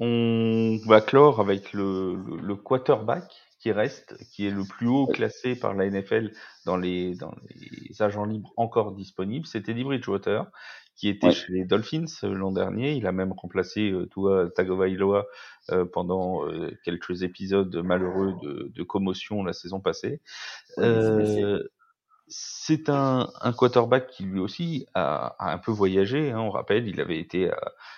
On 0.00 0.78
va 0.86 1.00
clore 1.00 1.40
avec 1.40 1.72
le, 1.72 2.54
quarterback 2.54 3.24
qui 3.58 3.72
reste, 3.72 4.16
qui 4.30 4.46
est 4.46 4.50
le 4.50 4.62
plus 4.62 4.86
haut 4.86 5.06
classé 5.06 5.56
par 5.56 5.74
la 5.74 5.90
NFL 5.90 6.30
dans 6.64 6.76
les, 6.76 7.16
dans 7.16 7.34
les 7.50 8.00
agents 8.00 8.24
libres 8.24 8.52
encore 8.56 8.92
disponibles. 8.92 9.46
C'était 9.46 9.72
Eddie 9.72 9.82
Bridgewater, 9.82 10.48
qui 10.98 11.08
était 11.08 11.30
chez 11.30 11.52
les 11.52 11.64
Dolphins 11.64 12.04
euh, 12.24 12.34
l'an 12.34 12.52
dernier. 12.52 12.92
Il 12.92 13.06
a 13.06 13.12
même 13.12 13.32
remplacé 13.32 13.90
euh, 13.90 14.06
Tua 14.06 14.50
Tagovailoa 14.50 15.26
euh, 15.70 15.84
pendant 15.84 16.44
euh, 16.46 16.70
quelques 16.84 17.22
épisodes 17.22 17.74
malheureux 17.76 18.34
de, 18.42 18.70
de, 18.74 18.82
commotion 18.82 19.44
la 19.44 19.52
saison 19.52 19.80
passée. 19.80 20.20
C'est 22.28 22.88
un, 22.88 23.28
un, 23.40 23.52
quarterback 23.52 24.08
qui 24.08 24.24
lui 24.24 24.40
aussi 24.40 24.86
a, 24.94 25.34
a 25.38 25.52
un 25.52 25.58
peu 25.58 25.70
voyagé. 25.70 26.30
Hein, 26.30 26.40
on 26.40 26.50
rappelle, 26.50 26.88
il 26.88 27.00
avait 27.00 27.18
été 27.18 27.50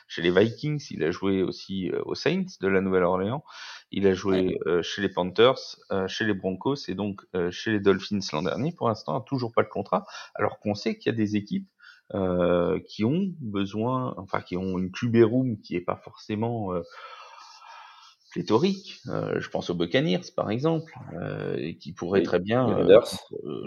chez 0.08 0.22
les 0.22 0.30
Vikings, 0.30 0.84
il 0.90 1.04
a 1.04 1.10
joué 1.10 1.42
aussi 1.42 1.90
aux 2.04 2.14
Saints 2.14 2.58
de 2.60 2.68
la 2.68 2.80
Nouvelle-Orléans, 2.80 3.44
il 3.90 4.06
a 4.06 4.14
joué 4.14 4.58
chez 4.82 5.02
les 5.02 5.08
Panthers, 5.08 5.76
chez 6.06 6.24
les 6.24 6.34
Broncos 6.34 6.88
et 6.88 6.94
donc 6.94 7.22
chez 7.50 7.72
les 7.72 7.80
Dolphins 7.80 8.20
l'an 8.32 8.42
dernier. 8.42 8.72
Pour 8.72 8.88
l'instant, 8.88 9.20
toujours 9.20 9.52
pas 9.52 9.62
de 9.62 9.68
contrat, 9.68 10.06
alors 10.34 10.58
qu'on 10.58 10.74
sait 10.74 10.96
qu'il 10.98 11.12
y 11.12 11.14
a 11.14 11.16
des 11.16 11.36
équipes 11.36 11.68
euh, 12.12 12.80
qui 12.88 13.04
ont 13.04 13.32
besoin, 13.38 14.14
enfin 14.16 14.40
qui 14.40 14.56
ont 14.56 14.80
une 14.80 14.90
QB 14.90 15.18
room 15.22 15.60
qui 15.60 15.76
est 15.76 15.80
pas 15.80 15.94
forcément 15.94 16.74
euh, 16.74 16.82
pléthorique. 18.30 19.00
Euh, 19.08 19.40
je 19.40 19.48
pense 19.50 19.70
aux 19.70 19.74
Buccaneers 19.74 20.20
par 20.36 20.50
exemple, 20.50 20.92
euh, 21.14 21.72
qui 21.80 21.92
pourraient 21.92 22.22
très 22.22 22.38
bien 22.38 22.66
les 22.66 22.74
Riders. 22.74 23.18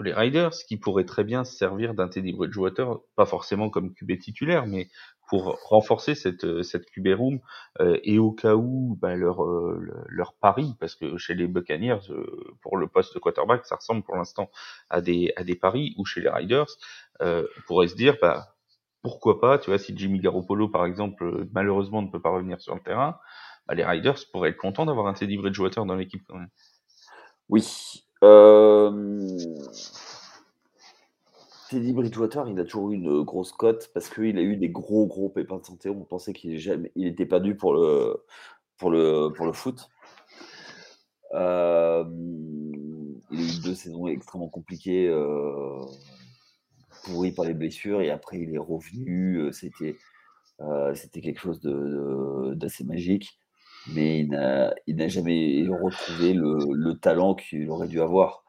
les 0.02 0.12
Riders, 0.12 0.54
qui 0.68 0.76
pourraient 0.76 1.04
très 1.04 1.24
bien 1.24 1.44
se 1.44 1.56
servir 1.56 1.94
d'un 1.94 2.08
Teddy 2.08 2.32
Bridgewater, 2.32 3.00
pas 3.16 3.26
forcément 3.26 3.70
comme 3.70 3.92
QB 3.94 4.18
titulaire, 4.18 4.66
mais 4.66 4.88
pour 5.28 5.58
renforcer 5.64 6.14
cette 6.14 6.62
cette 6.62 6.90
QB 6.90 7.08
room 7.16 7.40
et 7.80 8.18
au 8.18 8.30
cas 8.30 8.56
où 8.56 8.98
bah, 9.00 9.16
leur 9.16 9.42
leur 10.06 10.34
pari, 10.34 10.74
parce 10.78 10.94
que 10.94 11.16
chez 11.16 11.32
les 11.32 11.46
Buccaneers 11.46 12.00
pour 12.60 12.76
le 12.76 12.88
poste 12.88 13.14
de 13.14 13.18
quarterback, 13.20 13.64
ça 13.64 13.76
ressemble 13.76 14.02
pour 14.02 14.16
l'instant 14.16 14.50
à 14.90 15.00
des 15.00 15.32
à 15.36 15.44
des 15.44 15.56
paris, 15.56 15.94
ou 15.96 16.04
chez 16.04 16.20
les 16.20 16.28
Riders, 16.28 16.66
euh, 17.22 17.46
on 17.58 17.60
pourrait 17.62 17.88
se 17.88 17.96
dire, 17.96 18.16
bah, 18.20 18.54
pourquoi 19.02 19.40
pas, 19.40 19.58
tu 19.58 19.70
vois, 19.70 19.78
si 19.78 19.96
Jimmy 19.96 20.18
Garoppolo, 20.18 20.68
par 20.68 20.86
exemple, 20.86 21.46
malheureusement 21.52 22.02
ne 22.02 22.10
peut 22.10 22.20
pas 22.20 22.30
revenir 22.30 22.60
sur 22.60 22.74
le 22.74 22.80
terrain, 22.80 23.18
bah, 23.66 23.74
les 23.74 23.84
Riders 23.84 24.18
pourraient 24.32 24.50
être 24.50 24.56
contents 24.56 24.86
d'avoir 24.86 25.06
un 25.06 25.14
Teddy 25.14 25.36
Bridgewater 25.36 25.84
dans 25.86 25.94
l'équipe 25.94 26.22
quand 26.28 26.38
même. 26.38 26.50
Oui. 27.48 28.04
Euh... 28.22 29.38
Teddy 31.70 31.92
Bridgewater, 31.92 32.48
il 32.48 32.58
a 32.60 32.64
toujours 32.64 32.90
eu 32.90 32.94
une 32.94 33.22
grosse 33.22 33.52
cote 33.52 33.90
parce 33.94 34.08
qu'il 34.08 34.38
a 34.38 34.42
eu 34.42 34.56
des 34.56 34.68
gros, 34.68 35.06
gros 35.06 35.28
pépins 35.28 35.58
de 35.58 35.64
santé. 35.64 35.88
On 35.88 36.04
pensait 36.04 36.32
qu'il 36.32 36.58
jamais... 36.58 36.92
il 36.94 37.06
était 37.06 37.26
perdu 37.26 37.56
pour 37.56 37.74
le, 37.74 38.22
foot. 39.52 39.88
Euh... 41.32 42.04
Il 43.30 43.40
a 43.40 43.42
eu 43.42 43.62
deux 43.62 43.74
saisons 43.74 44.06
extrêmement 44.06 44.48
compliquées. 44.48 45.08
Euh 45.08 45.80
pourri 47.04 47.32
par 47.32 47.44
les 47.44 47.54
blessures 47.54 48.00
et 48.00 48.10
après 48.10 48.40
il 48.40 48.54
est 48.54 48.58
revenu. 48.58 49.38
Euh, 49.38 49.50
euh, 50.60 50.94
c'était 50.94 51.20
quelque 51.20 51.40
chose 51.40 51.60
d'assez 52.56 52.84
magique, 52.84 53.38
mais 53.92 54.20
il 54.86 54.96
n'a 54.96 55.08
jamais 55.08 55.66
retrouvé 55.68 56.32
le, 56.34 56.92
talent 56.94 57.34
qu'il 57.34 57.68
aurait 57.70 57.88
dû 57.88 58.00
avoir. 58.00 58.44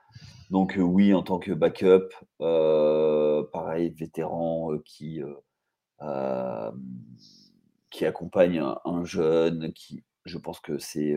Donc 0.52 0.78
euh, 0.78 0.82
oui, 0.82 1.14
en 1.14 1.24
tant 1.24 1.40
que 1.40 1.52
backup, 1.52 2.10
pareil, 3.52 3.90
vétéran 3.98 4.72
qui, 4.86 5.22
qui 7.90 8.06
accompagne 8.06 8.64
un, 8.86 9.04
jeune, 9.04 9.74
qui, 9.74 10.04
je 10.26 10.38
pense 10.38 10.60
que 10.60 10.78
c'est 10.78 11.16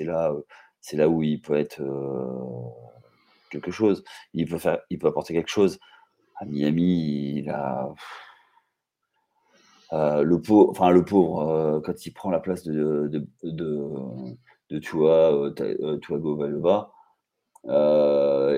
là, 0.00 0.34
là 0.92 1.08
où 1.08 1.22
il 1.22 1.40
peut 1.40 1.56
être 1.56 1.80
quelque 3.50 3.70
chose. 3.70 4.04
Il 4.34 4.48
peut 4.48 4.58
faire, 4.58 4.78
il 4.90 4.98
peut 4.98 5.08
apporter 5.08 5.34
quelque 5.34 5.50
chose 5.50 5.78
à 6.36 6.44
Miami, 6.44 7.38
il 7.38 7.50
a. 7.50 7.88
Euh, 9.92 10.22
le 10.22 10.40
pauvre, 10.40 10.70
enfin 10.70 10.90
le 10.90 11.04
pauvre, 11.04 11.48
euh, 11.48 11.80
quand 11.80 12.04
il 12.04 12.12
prend 12.12 12.30
la 12.30 12.40
place 12.40 12.62
de, 12.64 13.08
de, 13.08 13.26
de, 13.42 13.78
de 14.70 14.78
Tua, 14.78 15.32
euh, 15.32 15.98
Tua 15.98 16.18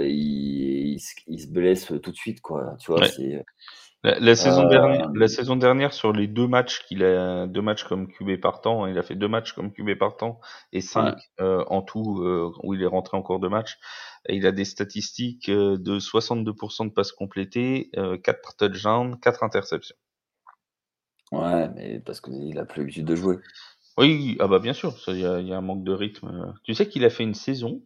il, 0.02 0.98
il, 1.26 1.40
se 1.40 1.52
blesse 1.52 1.92
tout 2.02 2.10
de 2.10 2.16
suite, 2.16 2.40
quoi. 2.40 2.76
Tu 2.80 2.90
vois, 2.90 3.06
c'est 3.06 3.44
la, 4.02 4.34
saison 4.34 4.66
dernière, 4.66 5.10
la 5.14 5.28
saison 5.28 5.54
dernière, 5.56 5.92
sur 5.92 6.12
les 6.12 6.26
deux 6.26 6.48
matchs 6.48 6.84
qu'il 6.86 7.04
a, 7.04 7.46
deux 7.46 7.62
matchs 7.62 7.84
comme 7.84 8.08
QB 8.08 8.40
partant, 8.40 8.86
il 8.86 8.98
a 8.98 9.02
fait 9.02 9.14
deux 9.14 9.28
matchs 9.28 9.52
comme 9.52 9.70
QB 9.72 9.98
partant 9.98 10.40
et 10.72 10.80
cinq 10.80 11.16
en 11.38 11.82
tout 11.82 12.24
où 12.64 12.74
il 12.74 12.82
est 12.82 12.86
rentré 12.86 13.16
en 13.16 13.22
cours 13.22 13.38
de 13.38 13.48
match. 13.48 13.78
il 14.28 14.46
a 14.46 14.52
des 14.52 14.64
statistiques 14.64 15.48
de 15.48 15.98
62% 16.00 16.86
de 16.86 16.92
passes 16.92 17.12
complétées, 17.12 17.90
4 18.24 18.56
touchdowns, 18.56 19.20
4 19.20 19.44
interceptions. 19.44 19.96
Ouais, 21.32 21.68
mais 21.74 22.00
parce 22.00 22.20
qu'il 22.20 22.58
a 22.58 22.64
plus 22.64 22.80
l'habitude 22.80 23.06
de 23.06 23.14
jouer. 23.14 23.36
Oui, 23.98 24.36
ah 24.40 24.48
bah 24.48 24.58
bien 24.58 24.72
sûr, 24.72 24.96
il 25.08 25.16
y, 25.16 25.20
y, 25.20 25.52
a 25.52 25.58
un 25.58 25.60
manque 25.60 25.84
de 25.84 25.92
rythme. 25.92 26.54
Tu 26.64 26.74
sais 26.74 26.88
qu'il 26.88 27.04
a 27.04 27.10
fait 27.10 27.24
une 27.24 27.34
saison 27.34 27.82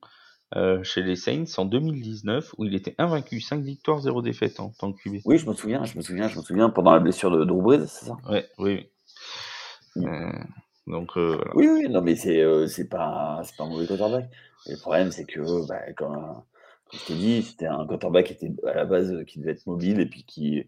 euh, 0.57 0.85
chez 0.85 1.03
les 1.03 1.17
Saints 1.17 1.45
en 1.57 1.65
2019 1.65 2.55
où 2.59 2.65
il 2.65 2.75
était 2.75 2.95
invaincu, 2.99 3.41
5 3.41 3.61
victoires, 3.63 3.99
0 4.01 4.23
défaites 4.23 4.61
en 4.61 4.71
tant 4.71 4.93
que 4.93 5.03
QB. 5.03 5.23
Oui, 5.25 5.37
je 5.37 5.49
me 5.49 5.55
souviens, 5.55 5.85
je 5.85 5.97
me 5.97 6.03
souviens, 6.03 6.29
je 6.29 6.39
me 6.39 6.45
souviens 6.45 6.71
pendant 6.71 6.93
la 6.93 7.01
blessure 7.01 7.31
de 7.31 7.45
Drew 7.45 7.61
Brees, 7.61 7.87
c'est 7.89 8.07
ça? 8.07 8.17
Ouais, 8.29 8.47
Oui, 8.59 8.87
oui. 9.97 10.07
Euh, 10.07 10.31
donc, 10.87 11.17
euh, 11.17 11.35
voilà. 11.35 11.51
Oui, 11.57 11.69
oui, 11.69 11.89
non, 11.89 12.03
mais 12.03 12.15
c'est 12.15 12.41
euh, 12.41 12.69
c'est 12.69 12.89
pas, 12.89 13.43
pas 13.59 13.65
un 13.65 13.69
mauvais 13.69 13.87
quarterback. 13.87 14.31
le 14.67 14.77
problème, 14.77 15.11
c'est 15.11 15.25
que, 15.25 15.67
bah, 15.67 15.93
comme, 15.97 16.43
je 16.93 17.05
t'ai 17.05 17.15
dit, 17.15 17.43
c'était 17.43 17.67
un 17.67 17.85
quarterback 17.87 18.27
qui 18.27 18.33
était 18.35 18.53
à 18.69 18.75
la 18.75 18.85
base 18.85 19.25
qui 19.27 19.41
devait 19.41 19.53
être 19.53 19.67
mobile 19.67 19.99
et 19.99 20.07
puis 20.07 20.25
qui, 20.25 20.63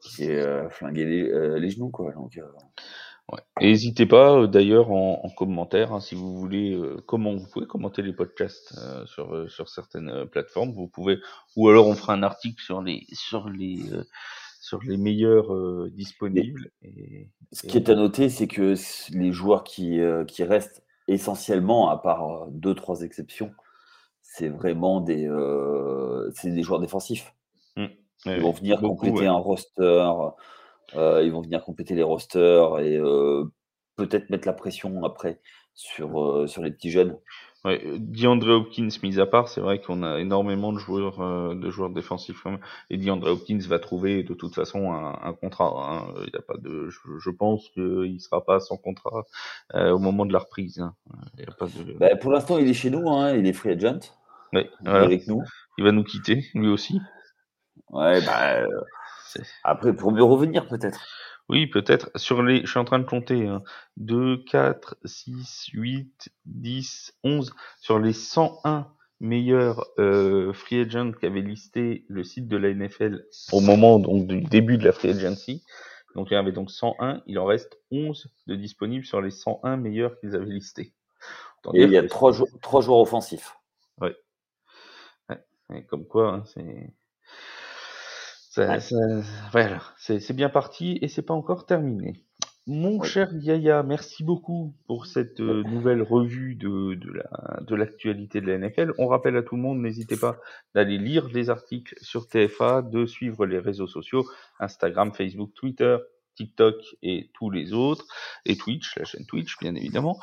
qui 0.00 0.12
s'est 0.12 0.68
flingué 0.70 1.04
les, 1.04 1.60
les, 1.60 1.70
genoux, 1.70 1.90
quoi. 1.90 2.12
Donc, 2.12 2.38
Ouais. 3.30 3.40
N'hésitez 3.60 4.06
pas, 4.06 4.46
d'ailleurs, 4.46 4.90
en, 4.90 5.20
en 5.22 5.28
commentaire, 5.28 5.92
hein, 5.92 6.00
si 6.00 6.14
vous 6.14 6.34
voulez, 6.34 6.80
comment 7.04 7.36
vous 7.36 7.46
pouvez 7.46 7.66
commenter 7.66 8.00
les 8.00 8.14
podcasts 8.14 8.74
sur 9.04 9.50
sur 9.50 9.68
certaines 9.68 10.24
plateformes. 10.32 10.72
Vous 10.72 10.88
pouvez, 10.88 11.18
ou 11.54 11.68
alors 11.68 11.88
on 11.88 11.94
fera 11.94 12.14
un 12.14 12.22
article 12.22 12.62
sur 12.62 12.80
les 12.80 13.04
sur 13.12 13.50
les 13.50 13.82
sur 14.62 14.80
les 14.82 14.96
meilleurs 14.96 15.54
disponibles. 15.90 16.70
Et, 16.80 17.28
Ce 17.52 17.66
qui 17.66 17.76
est 17.76 17.90
à 17.90 17.96
noter, 17.96 18.30
c'est 18.30 18.48
que 18.48 18.72
les 19.12 19.32
joueurs 19.32 19.62
qui 19.62 20.00
qui 20.26 20.42
restent 20.42 20.82
essentiellement, 21.06 21.90
à 21.90 21.98
part 21.98 22.46
deux 22.50 22.74
trois 22.74 23.02
exceptions, 23.02 23.52
c'est 24.22 24.48
vraiment 24.48 25.00
des, 25.00 25.26
euh, 25.26 26.30
c'est 26.34 26.50
des 26.50 26.62
joueurs 26.62 26.80
défensifs. 26.80 27.34
Ils 28.26 28.40
vont 28.40 28.52
venir 28.52 28.80
compléter 28.80 29.26
un 29.26 29.36
roster, 29.36 30.04
euh, 30.96 31.22
ils 31.22 31.32
vont 31.32 31.42
venir 31.42 31.62
compléter 31.62 31.94
les 31.94 32.02
rosters 32.02 32.80
et 32.80 32.96
euh, 32.96 33.44
peut-être 33.96 34.30
mettre 34.30 34.46
la 34.46 34.54
pression 34.54 35.04
après 35.04 35.40
sur, 35.74 36.44
sur 36.48 36.62
les 36.62 36.72
petits 36.72 36.90
jeunes. 36.90 37.16
Ouais, 37.64 37.82
DeAndre 37.98 38.50
Hopkins 38.50 38.88
mis 39.02 39.18
à 39.18 39.26
part, 39.26 39.48
c'est 39.48 39.60
vrai 39.60 39.80
qu'on 39.80 40.04
a 40.04 40.20
énormément 40.20 40.72
de 40.72 40.78
joueurs 40.78 41.18
de 41.56 41.70
joueurs 41.70 41.90
défensifs 41.90 42.46
et 42.88 42.96
DeAndre 42.96 43.28
Hopkins 43.28 43.58
va 43.68 43.80
trouver 43.80 44.22
de 44.22 44.34
toute 44.34 44.54
façon 44.54 44.92
un, 44.92 45.32
contrat. 45.34 45.74
Hein. 45.76 46.14
Il 46.26 46.30
y 46.32 46.36
a 46.36 46.42
pas 46.42 46.56
de, 46.56 46.88
je, 46.88 47.30
pense 47.30 47.68
qu'il 47.70 48.20
sera 48.20 48.44
pas 48.44 48.60
sans 48.60 48.76
contrat 48.76 49.26
au 49.74 49.98
moment 49.98 50.24
de 50.24 50.32
la 50.32 50.38
reprise. 50.40 50.78
Hein. 50.78 50.94
Il 51.36 51.44
y 51.44 51.48
a 51.48 51.52
pas 51.52 51.66
de... 51.66 51.98
Bah, 51.98 52.16
pour 52.16 52.30
l'instant, 52.30 52.58
il 52.58 52.68
est 52.68 52.74
chez 52.74 52.90
nous, 52.90 53.08
hein, 53.08 53.34
il 53.34 53.46
est 53.46 53.52
free 53.52 53.70
agent. 53.70 54.00
Avec 54.84 55.26
nous. 55.26 55.42
Il 55.78 55.84
va 55.84 55.92
nous 55.92 56.04
quitter, 56.04 56.44
lui 56.54 56.68
aussi. 56.68 57.00
Ouais, 57.90 58.20
bah, 58.24 58.60
euh, 58.60 58.68
après, 59.64 59.94
pour 59.94 60.12
mieux 60.12 60.22
revenir, 60.22 60.66
peut-être. 60.68 61.06
Oui, 61.48 61.66
peut-être. 61.66 62.10
Sur 62.16 62.42
les, 62.42 62.60
je 62.60 62.70
suis 62.70 62.78
en 62.78 62.84
train 62.84 62.98
de 62.98 63.04
compter, 63.04 63.46
hein. 63.46 63.62
2, 63.96 64.44
4, 64.44 64.96
6, 65.04 65.70
8, 65.72 66.30
10, 66.44 67.14
11. 67.24 67.54
Sur 67.80 67.98
les 67.98 68.12
101 68.12 68.92
meilleurs 69.20 69.86
euh, 69.98 70.52
free 70.52 70.80
agents 70.80 71.12
qu'avait 71.12 71.40
listé 71.40 72.04
le 72.08 72.22
site 72.22 72.46
de 72.46 72.56
la 72.56 72.72
NFL 72.72 73.24
au 73.50 73.58
moment 73.58 73.98
donc 73.98 74.28
du 74.28 74.42
début 74.42 74.78
de 74.78 74.84
la 74.84 74.92
free 74.92 75.10
agency. 75.10 75.64
Donc 76.14 76.28
il 76.30 76.34
y 76.34 76.36
en 76.36 76.40
avait 76.40 76.52
donc 76.52 76.70
101, 76.70 77.22
il 77.26 77.36
en 77.40 77.44
reste 77.44 77.80
11 77.90 78.28
de 78.46 78.54
disponibles 78.54 79.04
sur 79.04 79.20
les 79.20 79.32
101 79.32 79.76
meilleurs 79.76 80.16
qu'ils 80.20 80.36
avaient 80.36 80.44
listés. 80.44 80.94
Et 81.74 81.82
il 81.82 81.90
y 81.90 81.98
a 81.98 82.06
3 82.06 82.30
joueurs 82.32 83.00
offensifs. 83.00 83.56
Ouais 84.00 84.14
comme 85.86 86.06
quoi, 86.06 86.34
hein, 86.34 86.44
c'est 86.46 86.92
c'est 89.96 90.36
bien 90.36 90.48
parti 90.48 90.98
et 91.02 91.08
c'est 91.08 91.22
pas 91.22 91.34
encore 91.34 91.66
terminé. 91.66 92.24
Mon 92.70 93.02
cher 93.02 93.30
Yaya, 93.32 93.82
merci 93.82 94.22
beaucoup 94.22 94.74
pour 94.86 95.06
cette 95.06 95.40
euh, 95.40 95.62
nouvelle 95.72 96.02
revue 96.02 96.54
de, 96.54 96.96
de, 96.96 97.10
la, 97.10 97.60
de 97.62 97.74
l'actualité 97.74 98.42
de 98.42 98.46
la 98.46 98.58
NFL. 98.58 98.92
On 98.98 99.06
rappelle 99.06 99.38
à 99.38 99.42
tout 99.42 99.56
le 99.56 99.62
monde, 99.62 99.80
n'hésitez 99.80 100.18
pas 100.18 100.36
d'aller 100.74 100.98
lire 100.98 101.28
les 101.28 101.48
articles 101.48 101.94
sur 102.02 102.28
TFA, 102.28 102.82
de 102.82 103.06
suivre 103.06 103.46
les 103.46 103.58
réseaux 103.58 103.86
sociaux, 103.86 104.26
Instagram, 104.60 105.14
Facebook, 105.14 105.54
Twitter, 105.54 105.96
TikTok 106.38 106.76
et 107.02 107.30
tous 107.34 107.50
les 107.50 107.72
autres, 107.72 108.06
et 108.46 108.56
Twitch, 108.56 108.96
la 108.96 109.04
chaîne 109.04 109.26
Twitch 109.26 109.58
bien 109.60 109.74
évidemment, 109.74 110.18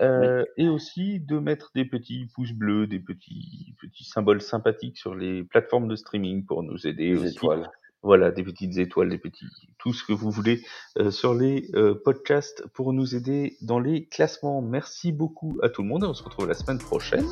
euh, 0.00 0.44
et 0.56 0.68
aussi 0.68 1.20
de 1.20 1.38
mettre 1.38 1.70
des 1.74 1.84
petits 1.84 2.26
pouces 2.34 2.52
bleus, 2.52 2.86
des 2.86 3.00
petits 3.00 3.74
petits 3.80 4.04
symboles 4.04 4.40
sympathiques 4.40 4.96
sur 4.96 5.14
les 5.14 5.44
plateformes 5.44 5.88
de 5.88 5.96
streaming 5.96 6.44
pour 6.44 6.62
nous 6.62 6.86
aider. 6.86 7.14
Des 7.14 7.32
étoiles. 7.32 7.70
Voilà, 8.02 8.30
des 8.30 8.44
petites 8.44 8.78
étoiles, 8.78 9.08
des 9.08 9.18
petits, 9.18 9.44
tout 9.78 9.92
ce 9.92 10.04
que 10.04 10.12
vous 10.12 10.30
voulez 10.30 10.62
euh, 10.98 11.10
sur 11.10 11.34
les 11.34 11.68
euh, 11.74 12.00
podcasts 12.04 12.64
pour 12.72 12.92
nous 12.92 13.16
aider 13.16 13.56
dans 13.60 13.80
les 13.80 14.06
classements. 14.06 14.62
Merci 14.62 15.10
beaucoup 15.10 15.58
à 15.64 15.68
tout 15.68 15.82
le 15.82 15.88
monde 15.88 16.04
et 16.04 16.06
on 16.06 16.14
se 16.14 16.22
retrouve 16.22 16.46
la 16.46 16.54
semaine 16.54 16.78
prochaine 16.78 17.26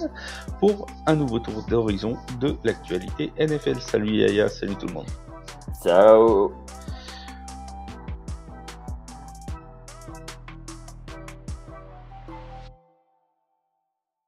pour 0.58 0.86
un 1.06 1.14
nouveau 1.14 1.38
tour 1.38 1.64
d'horizon 1.70 2.16
de 2.40 2.56
l'actualité 2.64 3.32
NFL. 3.38 3.80
Salut 3.80 4.16
Yaya, 4.16 4.48
salut 4.48 4.74
tout 4.74 4.88
le 4.88 4.94
monde. 4.94 5.08
Ciao 5.84 6.52